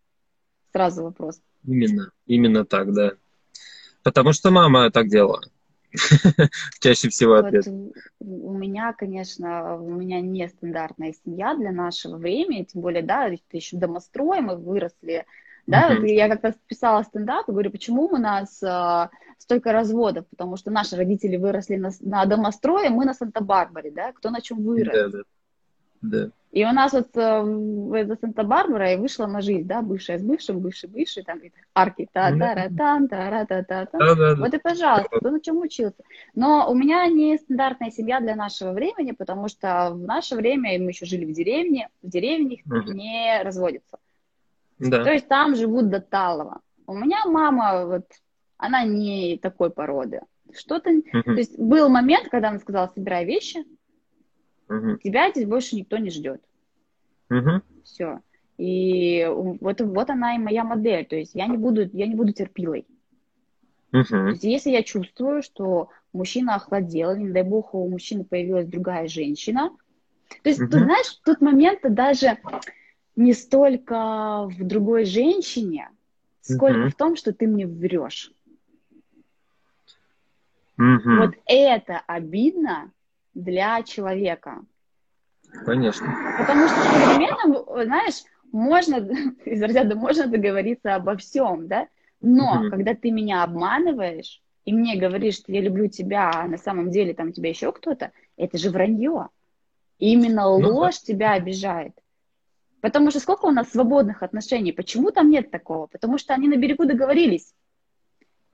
[0.73, 1.41] Сразу вопрос.
[1.65, 3.13] Именно, именно так, да.
[4.03, 5.43] Потому что мама так делала.
[6.81, 7.67] Чаще всего ответ.
[8.21, 13.77] у меня, конечно, у меня нестандартная семья для нашего времени, тем более, да, это еще
[13.77, 15.27] домострой, мы выросли,
[15.67, 16.07] да, uh-huh.
[16.07, 20.97] я как-то писала стендап и говорю, почему у нас а, столько разводов, потому что наши
[20.97, 24.95] родители выросли на, на домострое, мы на Санта-Барбаре, да, кто на чем вырос.
[24.95, 25.25] Да, да.
[26.03, 26.31] Да.
[26.57, 30.61] И у нас вот э, это Санта-Барбара и вышла на жизнь, да, бывшая с бывшим,
[30.61, 31.39] бывший, бывший, там
[31.75, 35.41] арки та та ра тан та ра та та та Вот и пожалуйста, кто на
[35.41, 36.03] чем учился.
[36.35, 40.93] Но у меня не стандартная семья для нашего времени, потому что в наше время мы
[40.93, 42.95] еще жили в деревне, в деревне uh-huh.
[42.95, 43.99] не разводятся.
[44.79, 45.05] Да.
[45.05, 46.61] То есть там живут до талого.
[46.87, 48.07] У меня мама, вот,
[48.57, 50.23] она не такой породы.
[50.55, 50.91] Что-то...
[50.91, 51.23] Uh-huh.
[51.23, 53.63] То есть был момент, когда она сказала, собирай вещи,
[54.69, 54.97] Угу.
[54.99, 56.43] Тебя здесь больше никто не ждет.
[57.29, 57.63] Мгм.
[57.85, 58.21] Все.
[58.59, 61.05] И вот, вот она и моя модель.
[61.07, 62.87] То есть я не буду, я не буду терпилой.
[63.91, 64.29] То Мгм.
[64.31, 69.71] есть если я чувствую, что мужчина охладел, не дай бог, у мужчины появилась другая женщина,
[70.43, 70.85] то есть, тут, Мгм.
[70.85, 72.39] знаешь, тут момент даже
[73.15, 75.89] не столько в другой женщине,
[76.41, 76.91] сколько Мгм.
[76.91, 78.33] в том, что ты мне врешь.
[80.77, 81.19] Мгм.
[81.21, 82.93] Вот это обидно
[83.37, 84.65] для человека.
[85.65, 86.07] Конечно.
[86.39, 88.97] Потому что современно, знаешь, можно,
[89.45, 91.89] из разряда можно договориться обо всем, да?
[92.21, 92.71] Но Мгм.
[92.71, 97.15] когда ты меня обманываешь и мне говоришь, что я люблю тебя, а на самом деле
[97.15, 99.29] там тебя еще кто-то, это же вранье.
[99.99, 100.69] И именно Ну да.
[100.69, 101.93] ложь тебя обижает.
[102.81, 104.73] Потому что сколько у нас свободных отношений?
[104.73, 105.87] Почему там нет такого?
[105.87, 107.55] Потому что они на берегу договорились.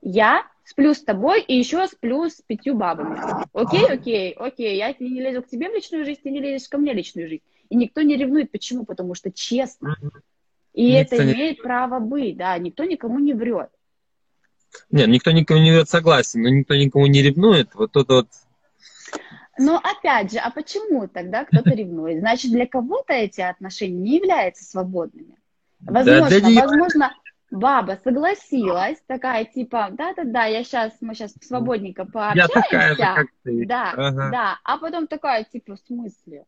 [0.03, 3.19] Я сплю с тобой и еще сплю с пятью бабами.
[3.53, 6.79] Окей, окей, окей, я не лезу к тебе в личную жизнь, ты не лезешь ко
[6.79, 7.43] мне в личную жизнь.
[7.69, 8.51] И никто не ревнует.
[8.51, 8.85] Почему?
[8.85, 9.97] Потому что честно.
[10.73, 13.69] И Никто это не- имеет право быть, да, никто никому не врет.
[14.91, 17.75] Нет, никто никому не врет, согласен, но никто никому не ревнует.
[17.75, 18.29] Вот тут вот
[19.59, 22.21] Но опять же, а почему тогда кто-то ревнует?
[22.21, 25.37] Значит, для кого-то эти отношения не являются свободными.
[25.81, 27.15] Да, Возможно, для неё- возможно,
[27.53, 32.03] баба согласилась, такая типа, да-да-да, я сейчас, мы сейчас свободненько
[32.35, 33.15] я такая же, пообщаемся.
[33.15, 33.67] как ты.
[33.67, 34.31] Да, Ага.
[34.33, 34.59] да.
[34.65, 36.45] А потом такая, типа, в смысле?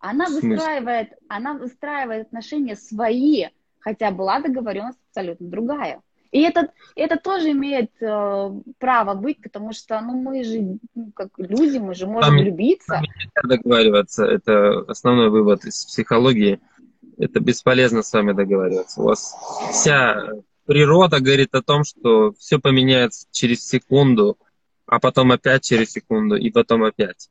[0.00, 0.50] Она В смысле?
[0.50, 3.46] выстраивает, она выстраивает отношения свои,
[3.78, 6.00] хотя была договоренность абсолютно другая.
[6.32, 11.28] И это, это тоже имеет э, право быть, потому что, ну, мы же, ну, как
[11.38, 13.00] люди, мы же можем Там- влюбиться.
[13.00, 14.24] Нельзя договариваться.
[14.26, 16.60] Это основной вывод из психологии.
[17.20, 19.02] Это бесполезно с вами договариваться.
[19.02, 19.34] У вас
[19.72, 20.30] вся
[20.64, 24.38] природа говорит о том, что все поменяется через секунду,
[24.86, 27.28] а потом опять через секунду, и потом опять.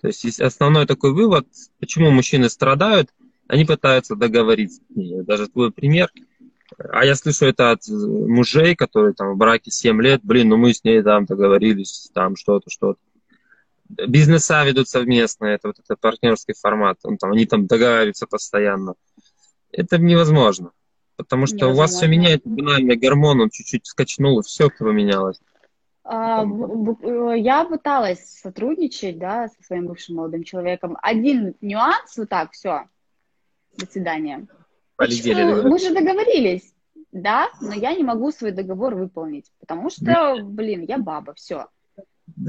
[0.00, 1.46] То есть основной такой вывод,
[1.78, 3.10] почему мужчины страдают,
[3.46, 4.82] они пытаются договориться.
[4.94, 6.10] И Даже твой пример.
[6.90, 10.74] А я слышу это от мужей, которые там в браке 7 лет, блин, ну мы
[10.74, 12.98] с ней там договорились, там что-то, что-то.
[13.88, 18.94] Бизнеса ведут совместно, это вот это партнерский формат, он там, они там договариваются постоянно.
[19.72, 20.72] Это невозможно,
[21.16, 22.10] потому что у вас все Невозможно.
[22.10, 25.40] меняет, банально гормон, он чуть-чуть скачнул, и все поменялось.
[26.04, 30.96] А, э, Я пыталась сотрудничать, да, со своим бывшим молодым человеком.
[31.02, 32.84] Один нюанс, вот так, все,
[33.76, 34.46] до свидания.
[34.96, 35.52] Полетели.
[35.52, 35.68] Почему?
[35.68, 36.72] Мы же договорились,
[37.12, 41.66] да, но я не могу свой договор выполнить, потому что, блин, я баба, все.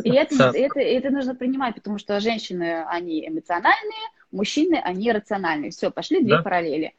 [0.04, 0.52] И это, Да.
[0.54, 5.72] это, это нужно принимать, потому что женщины, они эмоциональные, мужчины, они рациональные.
[5.72, 6.44] Все, пошли две Да.
[6.44, 6.94] параллели.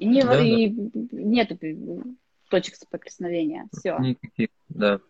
[0.00, 0.42] И, не, Да, да.
[0.42, 0.74] и
[1.12, 1.58] нету
[2.48, 3.68] точек соприкосновения.
[3.72, 3.98] Все.
[3.98, 5.00] Никаких, да.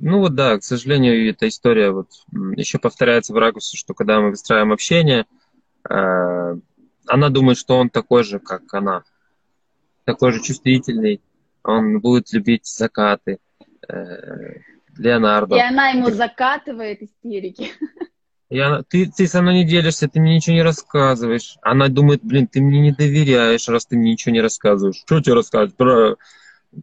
[0.00, 2.08] Ну вот да, к сожалению, эта история вот
[2.56, 5.26] еще повторяется в ракурсе, что когда мы выстраиваем общение,
[5.88, 6.56] э,
[7.06, 9.04] она думает, что он такой же, как она,
[10.04, 11.20] такой же чувствительный,
[11.62, 13.38] он будет любить закаты,
[13.88, 14.54] э,
[14.96, 15.56] Леонардо.
[15.56, 17.70] И она ему закатывает истерики.
[18.60, 21.56] Она, ты, ты со мной не делишься, ты мне ничего не рассказываешь.
[21.62, 24.96] Она думает, блин, ты мне не доверяешь, раз ты мне ничего не рассказываешь.
[24.96, 25.74] Что тебе рассказывать?
[25.74, 26.16] Про,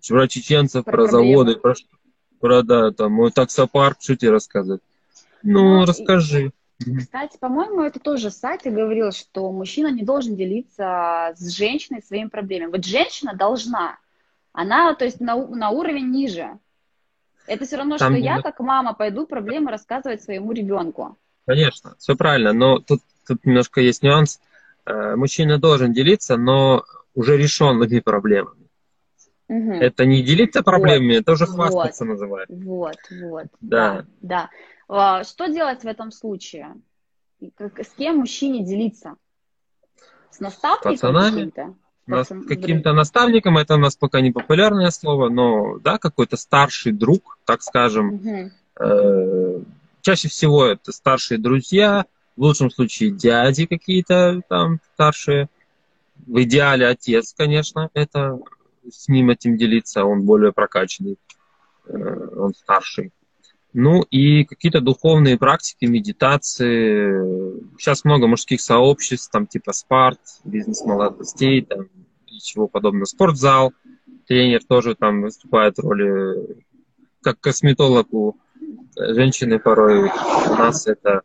[0.08, 1.76] про чеченцев, Про про, заводы, про,
[2.40, 4.82] про да, там, мой таксопарк, что тебе рассказывать?
[5.44, 6.52] Ну, Ну, расскажи.
[6.98, 12.72] Кстати, по-моему, это тоже Сати говорил, что мужчина не должен делиться с женщиной своими проблемами.
[12.72, 13.98] Вот женщина должна.
[14.54, 16.58] Она, то есть, на, на уровень ниже.
[17.48, 21.18] Это все равно, Там что я, как мама, пойду проблемы рассказывать своему ребенку.
[21.46, 24.40] Конечно, все правильно, но тут, тут немножко есть нюанс.
[24.86, 26.84] Э, Мужчина должен делиться, но
[27.16, 28.68] уже решенными проблемами.
[29.48, 29.72] Мгм.
[29.74, 31.56] Это не делиться проблемами, это уже Вот.
[31.56, 32.56] хвастаться называется.
[32.56, 33.48] Вот, вот.
[33.62, 33.94] Да.
[33.94, 34.06] Да.
[34.22, 34.50] да.
[34.88, 36.76] А, Что делать в этом случае?
[37.42, 39.16] С кем мужчине делиться?
[40.30, 41.32] С наставником Пацанами?
[41.32, 41.76] каким-то?
[42.06, 46.92] Нас- Пацан- каким-то наставником, это у нас пока не популярное слово, но да, какой-то старший
[46.92, 48.52] друг, так скажем, Мгм.
[48.82, 49.60] Э,
[50.10, 55.50] Чаще всего это старшие друзья, в лучшем случае дяди какие-то там старшие.
[56.26, 58.40] В идеале отец, конечно, это
[58.92, 61.20] с ним этим делиться, он более прокачанный,
[61.86, 63.12] э, он старший.
[63.74, 67.78] Ну и какие-то духовные практики, медитации.
[67.78, 71.82] Сейчас много мужских сообществ, там типа спарт, бизнес молодостей, там
[72.26, 73.06] и чего подобного.
[73.06, 73.74] Спортзал,
[74.28, 76.64] тренер тоже там выступает в роли
[77.22, 78.38] как косметолог у
[78.96, 80.10] женщины порой.
[80.10, 81.22] У нас это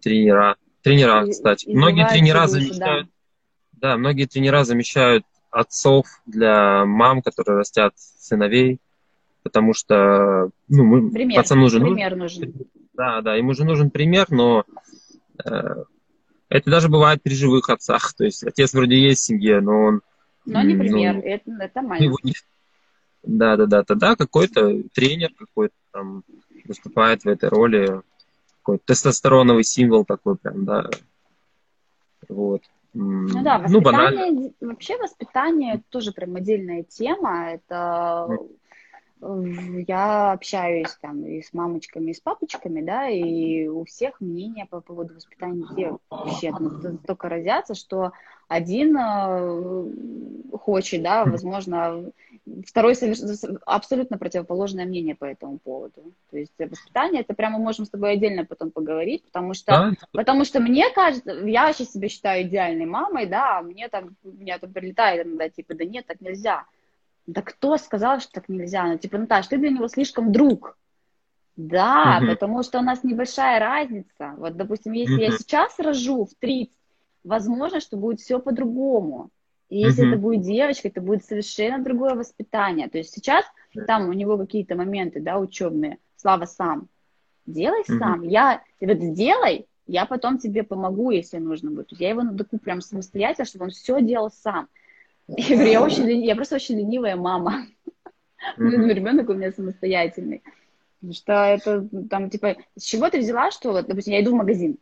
[0.00, 0.56] тренера.
[0.82, 1.68] Тренера, кстати.
[1.68, 3.08] Многие тренера замещают,
[3.72, 8.80] да, многие тренера замещают отцов для мам, которые растят сыновей,
[9.42, 11.42] потому что, ну, мы, Пример.
[11.42, 12.54] пацану же нужен, Пример нужен.
[12.94, 14.64] да, да, ему же нужен пример, но
[15.44, 15.84] э,
[16.48, 18.14] Это даже бывает при живых отцах.
[18.14, 20.00] То есть отец вроде есть в семье, но он...
[20.46, 21.80] Но не пример, ну, это, это.
[22.22, 22.34] Не...
[23.22, 23.84] Да, да, да.
[23.84, 26.22] Тогда какой-то тренер какой-то там
[26.68, 28.02] выступает в этой роли.
[28.60, 30.90] Какой-то тестостероновый символ такой прям, да.
[32.28, 32.62] Вот.
[32.94, 37.52] Ну да, воспитание, ну, вообще воспитание тоже прям отдельная тема.
[37.52, 38.28] Это
[39.20, 44.80] я общаюсь там и с мамочками, и с папочками, да, и у всех мнения по
[44.80, 48.12] поводу воспитания детей вообще настолько разятся, что
[48.46, 52.10] один э, хочет, да, возможно,
[52.66, 52.94] второй
[53.66, 56.12] абсолютно противоположное мнение по этому поводу.
[56.30, 59.92] То есть воспитание, это прямо можем с тобой отдельно потом поговорить, потому что, да?
[60.12, 64.58] потому что мне кажется, я вообще себя считаю идеальной мамой, да, а мне там, меня
[64.58, 66.64] там прилетает иногда, типа, да нет, так нельзя.
[67.28, 68.86] Да кто сказал, что так нельзя?
[68.86, 70.78] Ну, типа, Наташ, ты для него слишком друг.
[71.56, 72.30] Да, угу.
[72.30, 74.32] потому что у нас небольшая разница.
[74.38, 75.22] Вот, допустим, если угу.
[75.22, 76.72] я сейчас рожу в 30,
[77.24, 79.28] возможно, что будет все по-другому.
[79.68, 80.08] И если угу.
[80.08, 82.88] это будет девочка, это будет совершенно другое воспитание.
[82.88, 83.44] То есть сейчас
[83.86, 85.98] там у него какие-то моменты, да, учебные.
[86.16, 86.88] Слава сам.
[87.44, 87.98] Делай угу.
[87.98, 88.22] сам.
[88.22, 91.92] Я, вот сделай, я потом тебе помогу, если нужно будет.
[91.92, 94.68] Я его надоку прям самостоятельно, чтобы он все делал сам.
[95.28, 97.66] Я говорю, я, очень, я просто очень ленивая мама.
[98.56, 98.94] Mm-hmm.
[98.94, 100.42] Ребенок у меня самостоятельный.
[101.00, 104.36] Потому что это там, типа, с чего ты взяла, что, вот, допустим, я иду в
[104.36, 104.78] магазин,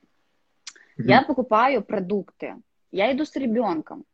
[0.99, 1.05] mm-hmm.
[1.05, 2.57] я покупаю продукты,
[2.93, 4.05] я иду с ребенком,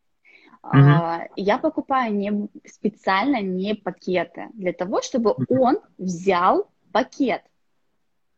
[0.62, 0.70] mm-hmm.
[0.72, 5.59] а, я покупаю не, специально не пакеты, для того, чтобы mm-hmm.
[5.59, 7.43] он взял пакет.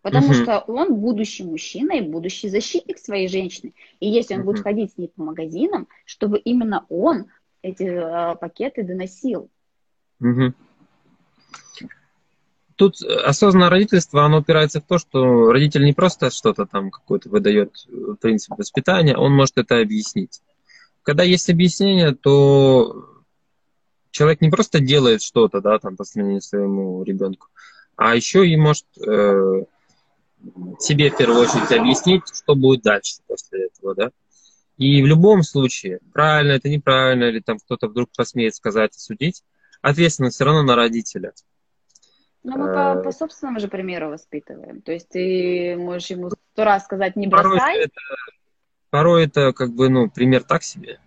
[0.01, 0.42] Потому mm-hmm.
[0.42, 3.72] что он будущий мужчина и будущий защитник своей женщины.
[4.01, 4.45] И если он mm-hmm.
[4.45, 7.26] будет ходить с ней по магазинам, чтобы именно он
[7.64, 9.50] эти э, пакеты доносил.
[10.20, 10.52] Угу.
[12.76, 17.74] Тут осознанное родительство, оно опирается в то, что родитель не просто что-то там какое-то выдает
[17.88, 20.42] э, принцип воспитания, он может это объяснить.
[21.02, 23.24] Когда есть объяснение, то
[24.10, 27.48] человек не просто делает что-то, да, там по сравнению своему ребенку,
[27.96, 29.64] а еще и может э,
[30.80, 34.10] себе в первую очередь объяснить, что будет дальше после этого, да.
[34.77, 39.45] И в любом случае, правильно это неправильно, или там кто-то вдруг посмеет сказать и судить,
[39.83, 41.33] ответственность все равно на родителя.
[42.43, 44.83] Но мы по, по собственному же примеру воспитываем.
[44.83, 47.59] То есть ты можешь ему сто раз сказать не бросай.
[47.59, 48.01] Порой это,
[48.91, 50.99] порой это как бы, ну, пример так себе.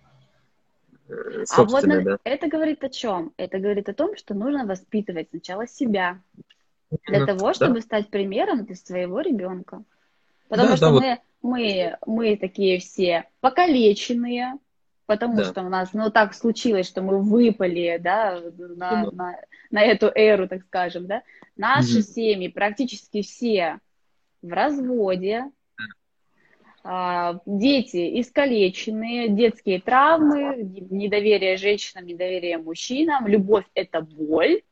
[1.08, 2.18] Э, а вот на, да.
[2.24, 3.32] это говорит о чем?
[3.36, 6.20] Это говорит о том, что нужно воспитывать сначала себя.
[7.06, 7.80] Для Именно, того, чтобы да.
[7.82, 9.84] стать примером для своего ребенка.
[10.48, 14.54] Потому да, что да, мы, вот мы, мы такие все покалеченные,
[15.06, 15.44] потому да.
[15.44, 19.36] что у нас, ну, так случилось, что мы выпали, да, на, ну, на,
[19.70, 21.22] на эту эру, так скажем, да.
[21.56, 22.02] Наши угу.
[22.02, 23.78] семьи практически все
[24.42, 25.44] в разводе,
[26.84, 30.56] а, дети искалеченные, детские травмы,
[30.90, 34.62] недоверие женщинам, недоверие мужчинам, любовь– это боль.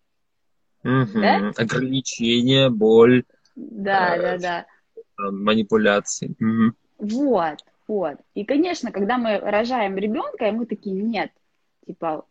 [0.85, 1.20] Угу.
[1.20, 1.53] Да?
[1.57, 3.24] Ограничение, боль.
[3.57, 4.66] Да, э, да, да
[5.19, 6.35] манипуляции.
[6.41, 6.75] Угу.
[6.99, 7.59] Вот,
[7.89, 8.17] вот.
[8.35, 11.31] И, конечно, когда мы рожаем ребенка, и мы такие, нет,
[11.87, 12.27] типа,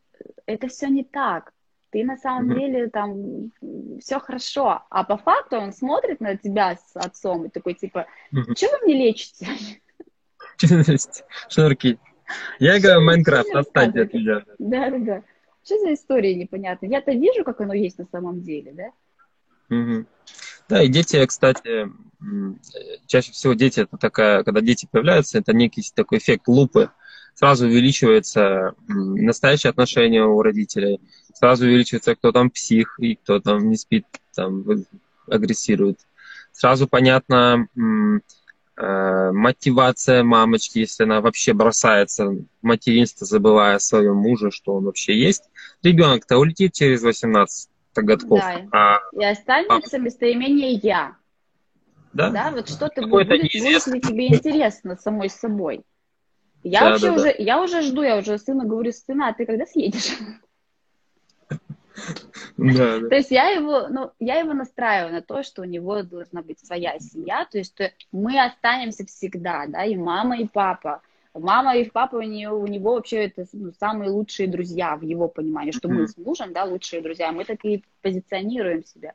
[0.45, 1.53] это все не так.
[1.91, 2.59] Ты на самом угу.
[2.59, 3.51] деле там
[3.99, 4.83] все хорошо.
[4.89, 8.55] А по факту он смотрит на тебя с отцом и такой, типа, угу.
[8.55, 9.47] что вы мне лечите?
[11.49, 11.99] Шнурки.
[12.59, 14.43] Я играю в Майнкрафт, отстаньте от меня.
[14.57, 15.23] Да, да, да.
[15.63, 16.89] Что за история непонятная?
[16.89, 19.75] Я-то вижу, как оно есть на самом деле, да?
[19.75, 20.05] Угу.
[20.67, 21.91] Да, и дети, кстати,
[23.05, 26.89] чаще всего дети, это такая, когда дети появляются, это некий такой эффект лупы.
[27.35, 31.01] Сразу увеличивается настоящее отношение у родителей,
[31.33, 34.63] сразу увеличивается, кто там псих и кто там не спит, там
[35.27, 35.99] агрессирует.
[36.53, 44.51] Сразу понятно э, мотивация мамочки, если она вообще бросается в материнство, забывая о своем муже,
[44.51, 45.43] что он вообще есть.
[45.83, 47.69] Ребенок-то улетит через 18
[48.03, 48.39] годков.
[48.39, 48.67] Да.
[48.71, 49.99] А, и останется а...
[49.99, 51.15] местоимение «я».
[52.13, 52.29] Да?
[52.29, 55.83] Да, вот что ты будет, будет ли тебе интересно самой собой.
[56.63, 57.33] Я да, вообще да, уже, да.
[57.37, 60.17] я уже жду, я уже сыну говорю, сына, а ты когда съедешь?
[62.57, 63.09] Да, да.
[63.09, 66.59] То есть я его, ну, я его настраиваю на то, что у него должна быть
[66.59, 67.77] своя семья, то есть
[68.11, 71.01] мы останемся всегда, да, и мама, и папа.
[71.39, 75.27] Мама и папа у, нее, у него вообще это ну, самые лучшие друзья в его
[75.27, 79.13] понимании, что мы с мужем, да, лучшие друзья, мы так и позиционируем себя.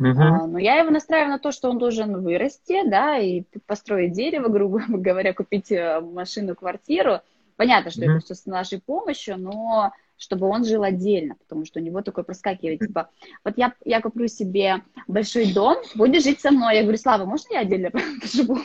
[0.00, 0.14] Uh-huh.
[0.16, 4.48] А, но я его настраиваю на то, что он должен вырасти, да, и построить дерево,
[4.52, 7.20] грубо говоря, купить э, машину, квартиру.
[7.56, 8.16] Понятно, что uh-huh.
[8.16, 12.24] это все с нашей помощью, но чтобы он жил отдельно, потому что у него такое
[12.24, 13.10] проскакивает, типа,
[13.44, 16.76] вот я, я куплю себе большой дом, будешь жить со мной.
[16.76, 17.90] Я говорю, Слава, можно я отдельно
[18.20, 18.58] поживу?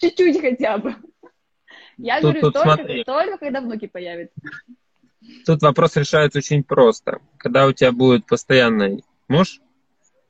[0.00, 0.94] Чуть-чуть хотя бы.
[1.98, 3.04] Я Тут- говорю, тут только, смотри.
[3.04, 4.34] только когда внуки появятся.
[5.46, 7.18] Тут вопрос решается очень просто.
[7.36, 9.60] Когда у тебя будет постоянный муж,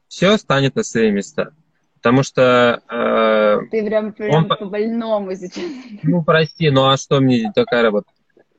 [0.08, 1.52] все станет на свои места.
[1.96, 5.64] Потому что, э, Ты прям, прям Он по- по-больному сейчас.
[6.02, 8.08] ну прости, ну а что мне такая работа?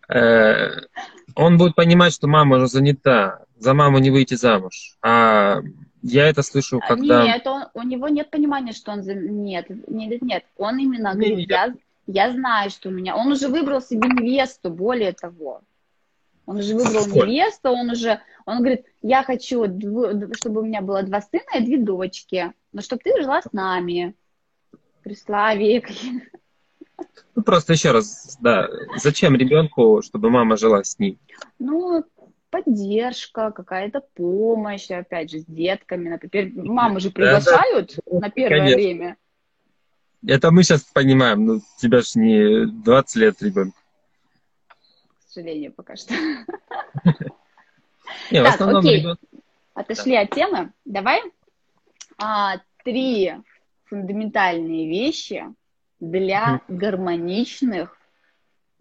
[0.10, 0.70] Э,
[1.36, 4.95] он будет понимать, что мама уже занята, за маму не выйти замуж.
[5.01, 5.60] А
[6.01, 7.24] я это слышу, когда...
[7.26, 9.04] Нет, он, у него нет понимания, что он...
[9.04, 10.43] за- Нет, нет, нет.
[10.58, 11.49] Он именно говорит, Нет.
[11.49, 11.74] я,
[12.08, 13.16] я знаю, что у меня...
[13.16, 15.62] Он уже выбрал себе невесту, более того.
[16.45, 18.20] Он уже выбрал невесту, он уже...
[18.45, 19.66] Он говорит, я хочу,
[20.36, 22.54] чтобы у меня было два сына и две дочки.
[22.74, 24.16] Но чтобы ты жила с нами.
[25.04, 25.84] При Славе.
[27.36, 31.18] Ну, просто еще раз, да, зачем ребенку, чтобы мама жила с ним?
[31.60, 32.04] Ну,
[32.49, 36.10] поддержка, какая-то помощь, опять же, с детками.
[36.10, 38.78] Например, маму же приглашают на первое Конечно.
[38.78, 39.18] время.
[40.26, 43.78] Это мы сейчас понимаем, ну, тебя же не 20 лет ребенку.
[44.68, 46.14] К сожалению, пока что.
[48.30, 49.06] Так, основном окей.
[49.74, 50.72] Отошли от темы.
[50.86, 51.22] Давай
[52.18, 53.34] а, три
[53.86, 55.44] фундаментальные вещи
[56.00, 57.98] для гармоничных,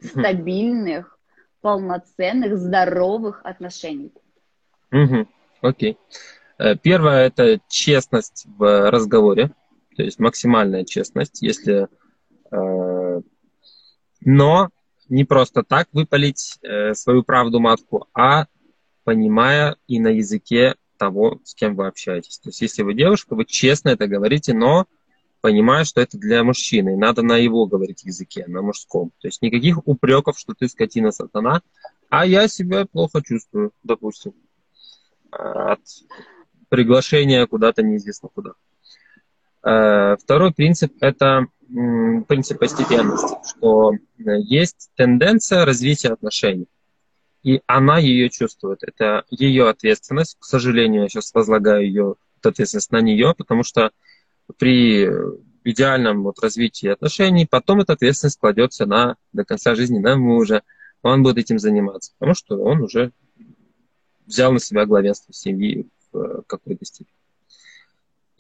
[0.01, 1.19] стабильных,
[1.61, 4.13] полноценных, здоровых отношений.
[5.61, 5.97] Окей.
[6.59, 9.51] Э, Первое– это честность в разговоре,
[9.97, 11.89] то есть максимальная честность, если...
[12.51, 13.21] э,
[14.21, 14.69] Но
[15.09, 18.47] не просто так выпалить э, свою правду матку, а
[19.05, 22.39] понимая и на языке того, с кем вы общаетесь.
[22.39, 24.87] То есть если вы девушка, вы честно это говорите, но
[25.41, 29.11] понимая, что это для мужчины, надо на его говорить языке, на мужском.
[29.21, 31.63] То есть никаких упреков, что ты скотина сатана,
[32.09, 34.35] а я себя плохо чувствую, допустим,
[35.31, 35.81] от
[36.69, 38.53] приглашения куда-то неизвестно куда.
[39.65, 41.47] Э, Второй принцип– это
[42.29, 43.97] принцип постепенности, что э,
[44.41, 46.67] есть тенденция развития отношений,
[47.43, 48.81] и она ее чувствует.
[48.83, 50.37] Это ее ответственность.
[50.39, 53.91] К сожалению, я сейчас возлагаю ее ответственность на нее, потому что
[54.59, 55.09] при
[55.65, 60.63] идеальном вот развитии отношений потом эта ответственность кладется на, до конца жизни на мужа.
[61.03, 63.13] Он будет этим заниматься, потому что он уже
[64.27, 67.22] взял на себя главенство семьи в э, какой-то степени.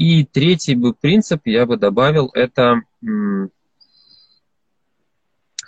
[0.02, 2.82] И третий бы принцип я бы добавил, это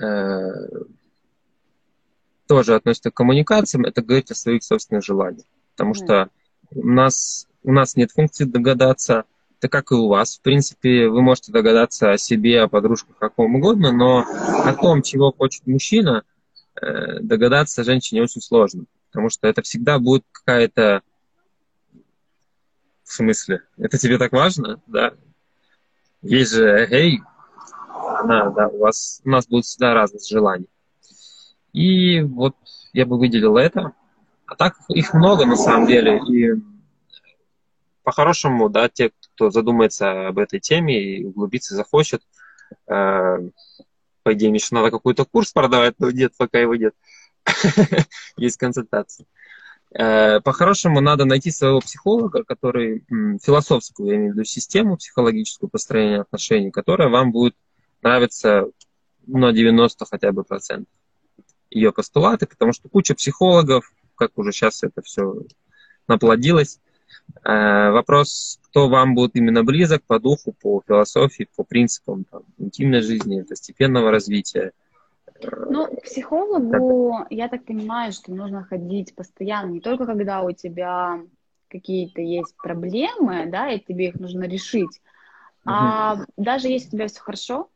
[0.00, 0.60] э,
[2.48, 5.46] тоже относится к коммуникациям, это говорить о своих собственных желаниях.
[5.76, 6.04] Потому Мгм.
[6.04, 6.30] что
[6.72, 9.22] у нас, у нас нет функции догадаться,
[9.60, 10.38] так как и у вас.
[10.38, 14.24] В принципе, вы можете догадаться о себе, о подружках, о ком угодно, но
[14.64, 16.24] о том, чего хочет мужчина,
[16.82, 18.86] э, догадаться женщине очень сложно.
[19.12, 21.02] Потому что это всегда будет какая-то...
[23.04, 23.62] В смысле?
[23.76, 24.80] Это тебе так важно?
[24.86, 25.14] Да.
[26.22, 27.20] Есть же, эй,
[28.26, 30.68] да, да, у вас, у нас будет всегда разность желаний.
[31.72, 32.56] И вот
[32.92, 33.92] я бы выделил это.
[34.46, 36.20] А так их много на самом деле.
[36.28, 36.52] И
[38.02, 42.22] по-хорошему, да, те, кто задумается об этой теме и углубиться захочет,
[42.86, 43.38] э,
[44.22, 46.94] по идее, еще надо какой-то курс продавать, но нет, пока его нет.
[48.36, 49.26] Есть консультация.
[49.96, 53.04] Э, По-хорошему, надо найти своего психолога, который
[53.42, 57.54] философскую, я имею в виду, систему психологическую построения отношений, которая вам будет
[58.02, 58.66] нравиться
[59.26, 60.92] на 90 хотя бы процентов
[61.70, 65.42] ее постулаты, потому что куча психологов, как уже сейчас это все
[66.06, 66.80] наплодилось.
[67.44, 73.00] Э, Вопрос, кто вам будет именно близок по духу, по философии, по принципам там, интимной
[73.00, 74.72] жизни, постепенного развития.
[75.42, 81.20] Ну, к психологу, я так понимаю, что нужно ходить постоянно, не только когда у тебя
[81.68, 85.00] какие-то есть проблемы, да, и тебе их нужно решить,
[85.66, 87.68] а даже если у тебя все хорошо,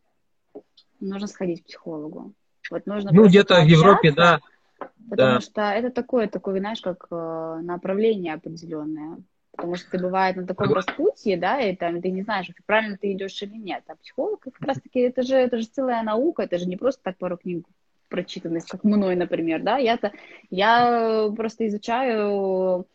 [1.01, 2.33] нужно сходить к психологу.
[2.71, 4.41] Вот нужно Ну, где-то в Европе, да,
[5.09, 5.41] Потому да.
[5.41, 9.19] что это такое, такое, знаешь, как э, направление определенное.
[9.59, 13.13] Потому что ты бывает на таком распутье, да, и там ты не знаешь, правильно ты
[13.13, 13.83] идешь или нет.
[13.89, 17.19] А психолог как раз-таки это же, это же целая наука, это же не просто так
[17.19, 17.67] пару книг
[18.09, 19.77] прочитанных, как мной, например, да.
[19.77, 20.13] Я-то
[20.51, 22.87] я просто изучаю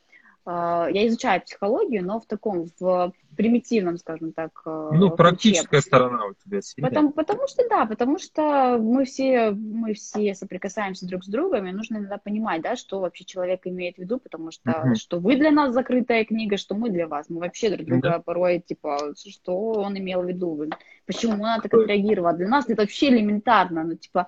[0.46, 5.16] я изучаю психологию, но в таком, в примитивном, скажем так, э, Ну, ключе.
[5.16, 6.90] практическая сторона у тебя сильная.
[6.90, 11.72] Потому, потому что да, потому что мы все, мы все соприкасаемся друг с другом, и
[11.72, 14.96] нужно иногда понимать, да, что вообще человек имеет в виду, потому что Мгм.
[14.96, 17.28] что вы для нас закрытая книга, что мы для вас.
[17.30, 18.20] Мы вообще друг друга Да.
[18.20, 20.66] порой, типа, что он имел в виду,
[21.06, 22.30] почему он так отреагировал.
[22.30, 24.28] А Для нас это вообще элементарно, ну, типа,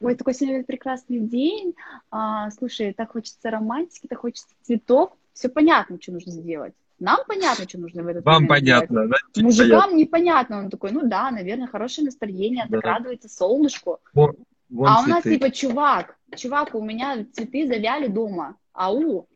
[0.00, 1.74] ой, такой сегодня прекрасный день,
[2.10, 6.72] а, слушай, так хочется романтики, так хочется цветов, все понятно, что нужно сделать.
[6.98, 9.16] Нам понятно, что нужно в этот Вам момент понятно, да?
[9.42, 12.94] Мужикам непонятно, он такой, ну да, наверное, хорошее настроение, так Да.
[12.94, 13.98] радуется солнышку.
[14.14, 14.34] По-
[14.70, 15.34] Вон а у нас цветы.
[15.34, 18.56] типа чувак, чувак, у меня цветы завяли дома.
[18.72, 19.28] Ау,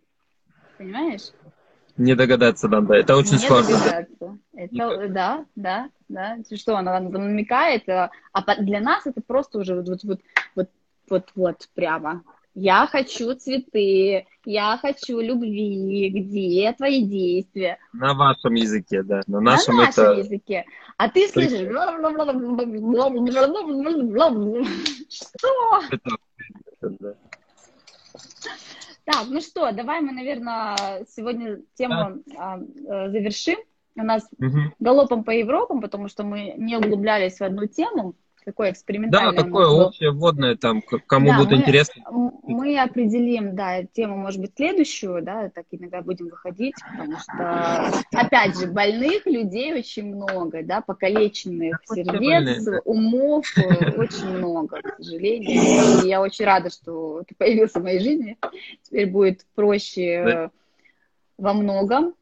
[0.78, 1.32] понимаешь?
[1.98, 2.94] Не догадаться надо.
[2.94, 3.76] Это очень Не сложно.
[3.78, 4.38] догадаться.
[4.54, 6.38] Это, да, да, да.
[6.56, 7.86] Что она нам намекает?
[7.88, 8.10] А
[8.58, 10.20] для нас это просто уже вот, вот, вот,
[10.56, 10.70] вот,
[11.10, 12.22] вот, вот прямо.
[12.54, 16.10] Я хочу цветы, я хочу любви.
[16.10, 17.78] Где твои действия?
[17.92, 19.20] На вашем языке, да.
[19.26, 20.12] На На нашем нашем это...
[20.18, 20.64] языке.
[20.96, 21.68] А ты слышишь?
[25.08, 25.80] Что?
[25.90, 27.14] это, да.
[29.04, 33.58] Так, ну что, давай мы, наверное, сегодня тему а, э, завершим.
[33.96, 34.74] У нас Мгм.
[34.78, 38.14] галопом по Европам, потому что мы не углублялись в одну тему.
[38.44, 39.32] Такое Да, экспериментальное.
[39.32, 42.04] у такое общее вводное там, кому Да, будет мы- интересно.
[42.42, 48.58] Мы определим, да, тему, может быть, следующую, да, так иногда будем выходить, потому что, опять
[48.58, 52.80] же, больных людей очень много, да, покалеченных Да, все сердец, больные, да.
[52.84, 56.02] умов э, очень много, к сожалению.
[56.04, 58.38] И я очень рада, что ты появился в моей жизни.
[58.82, 60.50] Теперь будет проще Да.
[61.38, 62.14] во многом.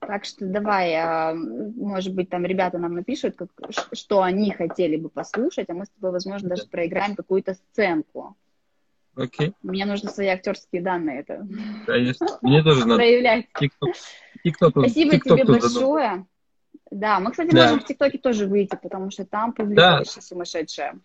[0.00, 3.50] Так что давай, а, может быть, там ребята нам напишут, как,
[3.92, 8.34] что они хотели бы послушать, а мы с тобой, возможно, даже проиграем какую-то сценку.
[9.14, 11.46] Окей, Мне нужны свои актерские данные это
[11.84, 12.26] конечно.
[12.42, 12.96] Мне тоже надо.
[12.96, 13.46] проявлять.
[13.58, 13.90] Тикток.
[14.42, 15.92] Тикток, Спасибо тикток тебе тут задумал.
[15.94, 16.26] большое.
[16.90, 17.62] Да, мы, кстати, Да.
[17.64, 20.98] можем в ТикТоке тоже выйти, потому что там публика вообще сумасшедшая.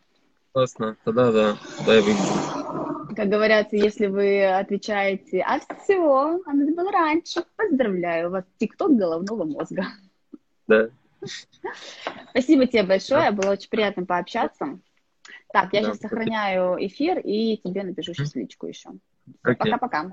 [0.54, 0.96] Классно.
[1.04, 1.58] Тогда да.
[1.86, 2.18] Дай выйти.
[3.16, 9.46] Как говорят, если вы отвечаете, а все, а надо было раньше, поздравляю, вас ТикТок головного
[9.46, 9.86] мозга.
[10.68, 10.90] Да.
[12.32, 14.80] Спасибо тебе большое, было очень приятно пообщаться.
[15.54, 18.90] Так, я Да, сейчас сохраняю эфир и тебе напишу сейчас личку еще.
[19.42, 20.12] Пока-пока.